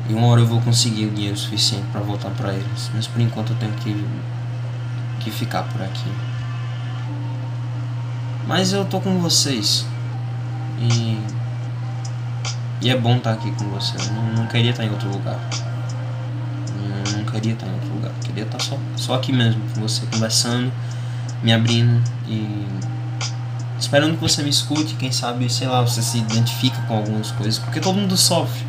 E 0.08 0.14
uma 0.14 0.26
hora 0.28 0.40
eu 0.40 0.46
vou 0.46 0.60
conseguir 0.60 1.06
o 1.06 1.10
dinheiro 1.10 1.36
suficiente 1.36 1.86
para 1.92 2.00
voltar 2.00 2.30
para 2.30 2.52
eles. 2.52 2.90
Mas 2.94 3.06
por 3.06 3.20
enquanto 3.20 3.50
eu 3.50 3.56
tenho 3.56 3.72
que, 3.74 4.06
que 5.20 5.30
ficar 5.30 5.64
por 5.64 5.82
aqui. 5.82 6.10
Mas 8.46 8.72
eu 8.72 8.84
tô 8.84 9.00
com 9.00 9.18
vocês. 9.20 9.86
E. 10.78 11.18
E 12.82 12.90
é 12.90 12.96
bom 12.96 13.16
estar 13.16 13.32
aqui 13.32 13.50
com 13.52 13.64
vocês. 13.70 14.06
Eu 14.06 14.14
não, 14.14 14.32
não 14.32 14.46
queria 14.46 14.70
estar 14.70 14.84
em 14.84 14.90
outro 14.90 15.10
lugar 15.10 15.38
queria 17.30 17.54
estar 17.54 17.66
em 17.66 17.72
outro 17.72 17.88
lugar. 17.94 18.12
Queria 18.24 18.44
estar 18.44 18.60
só, 18.60 18.78
só 18.96 19.14
aqui 19.14 19.32
mesmo, 19.32 19.62
com 19.74 19.80
você 19.80 20.04
conversando, 20.06 20.70
me 21.42 21.52
abrindo 21.52 22.02
e 22.26 22.66
esperando 23.78 24.16
que 24.16 24.20
você 24.20 24.42
me 24.42 24.50
escute. 24.50 24.94
Quem 24.94 25.10
sabe, 25.10 25.48
sei 25.50 25.68
lá, 25.68 25.80
você 25.80 26.02
se 26.02 26.18
identifica 26.18 26.80
com 26.82 26.96
algumas 26.96 27.30
coisas. 27.32 27.58
Porque 27.58 27.80
todo 27.80 27.96
mundo 27.96 28.16
sofre. 28.16 28.62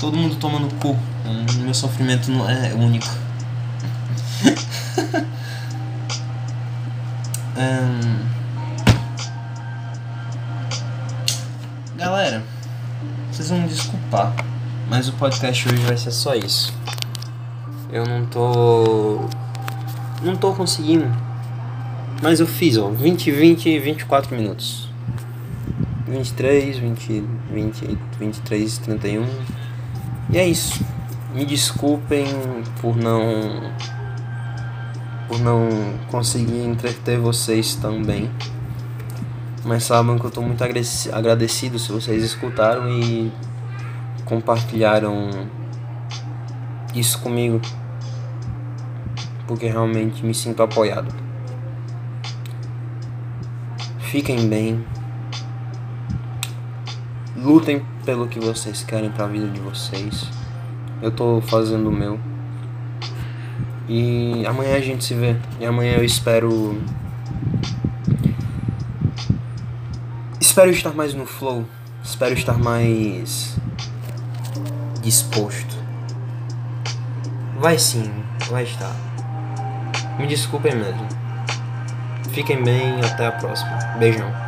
Todo 0.00 0.16
mundo 0.16 0.36
toma 0.36 0.60
no 0.60 0.70
cu. 0.74 0.96
O 1.24 1.58
meu 1.58 1.74
sofrimento 1.74 2.30
não 2.30 2.48
é 2.48 2.72
único. 2.74 3.08
um... 7.58 8.27
me 14.08 14.12
desculpar, 14.12 14.34
mas 14.88 15.08
o 15.08 15.12
podcast 15.12 15.68
hoje 15.68 15.82
vai 15.82 15.96
ser 15.96 16.10
só 16.10 16.34
isso. 16.34 16.72
Eu 17.92 18.06
não 18.06 18.24
tô. 18.26 19.20
Não 20.22 20.34
tô 20.34 20.52
conseguindo. 20.54 21.06
Mas 22.22 22.40
eu 22.40 22.46
fiz, 22.46 22.76
ó. 22.76 22.88
20, 22.88 23.30
20, 23.30 23.78
24 23.78 24.34
minutos. 24.34 24.88
23, 26.06 26.78
20, 26.78 27.24
20, 27.52 27.98
23, 28.18 28.78
31. 28.78 29.26
E 30.30 30.38
é 30.38 30.48
isso. 30.48 30.84
Me 31.34 31.44
desculpem 31.44 32.26
por 32.80 32.96
não. 32.96 33.70
Por 35.28 35.38
não 35.40 35.68
conseguir 36.10 36.64
entreter 36.64 37.18
vocês 37.18 37.74
tão 37.74 38.02
bem. 38.02 38.30
Mas 39.64 39.84
sabem 39.84 40.18
que 40.18 40.24
eu 40.24 40.30
tô 40.30 40.40
muito 40.40 40.62
agradecido 41.12 41.78
se 41.78 41.92
vocês 41.92 42.22
escutaram 42.22 42.88
e 42.88 43.30
compartilharam 44.28 45.30
isso 46.94 47.18
comigo, 47.20 47.60
porque 49.46 49.66
realmente 49.66 50.24
me 50.24 50.34
sinto 50.34 50.62
apoiado. 50.62 51.12
Fiquem 53.98 54.48
bem, 54.48 54.84
lutem 57.36 57.82
pelo 58.04 58.28
que 58.28 58.38
vocês 58.38 58.82
querem 58.82 59.10
para 59.10 59.24
a 59.24 59.28
vida 59.28 59.48
de 59.48 59.60
vocês. 59.60 60.28
Eu 61.00 61.10
tô 61.10 61.40
fazendo 61.40 61.88
o 61.88 61.92
meu. 61.92 62.20
E 63.88 64.44
amanhã 64.46 64.76
a 64.76 64.80
gente 64.80 65.04
se 65.04 65.14
vê. 65.14 65.36
E 65.60 65.64
amanhã 65.64 65.92
eu 65.92 66.04
espero. 66.04 66.78
Espero 70.40 70.70
estar 70.70 70.92
mais 70.92 71.14
no 71.14 71.24
flow. 71.24 71.64
Espero 72.02 72.34
estar 72.34 72.58
mais 72.58 73.56
disposto. 75.08 75.74
Vai 77.58 77.78
sim, 77.78 78.12
vai 78.50 78.64
estar. 78.64 78.94
Me 80.18 80.26
desculpem 80.26 80.76
mesmo. 80.76 81.08
Fiquem 82.30 82.62
bem 82.62 83.00
até 83.00 83.26
a 83.26 83.32
próxima. 83.32 83.78
Beijão. 83.98 84.47